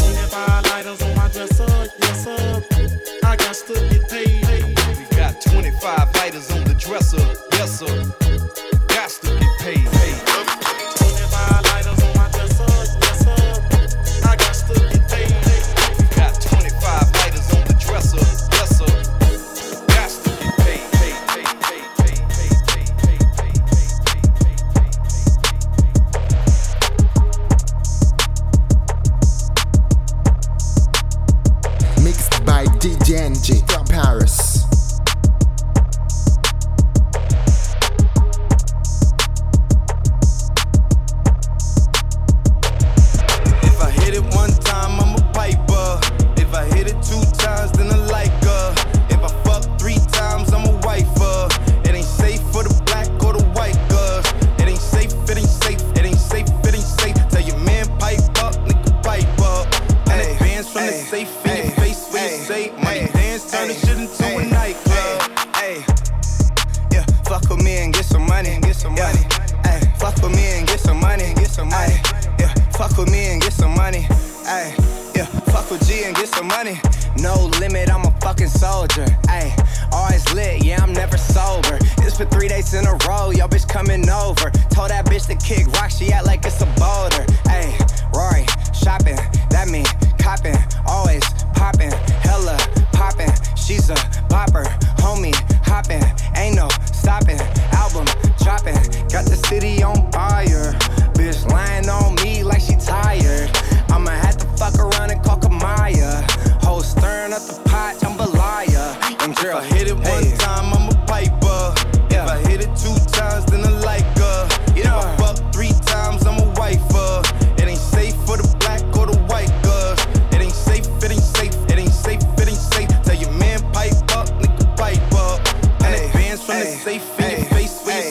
DJ 32.81 33.35
from 33.71 33.87
Paris. 33.87 34.66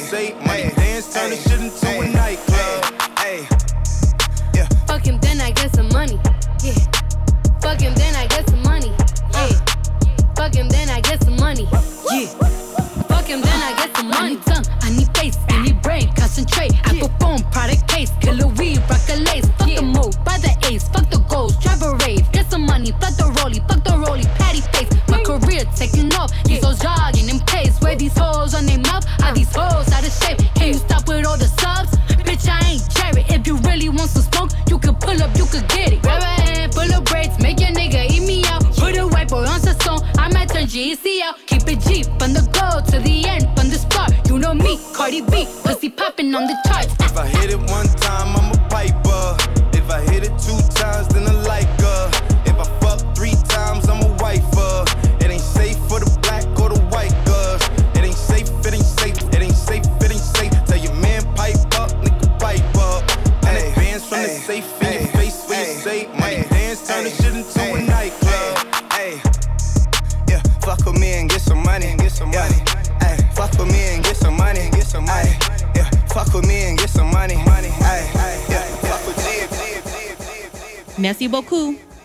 say 0.06 0.34
money. 0.46 0.70
Dance, 0.76 1.14
turn 1.14 1.32
this 1.32 1.44
shit 1.50 1.60
into 1.60 1.88
a 1.88 2.15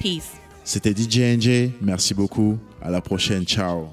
Peace. 0.00 0.32
C'était 0.64 0.92
DJ 0.92 1.70
Merci 1.82 2.14
beaucoup. 2.14 2.58
À 2.80 2.90
la 2.90 3.00
prochaine. 3.00 3.44
Ciao. 3.44 3.88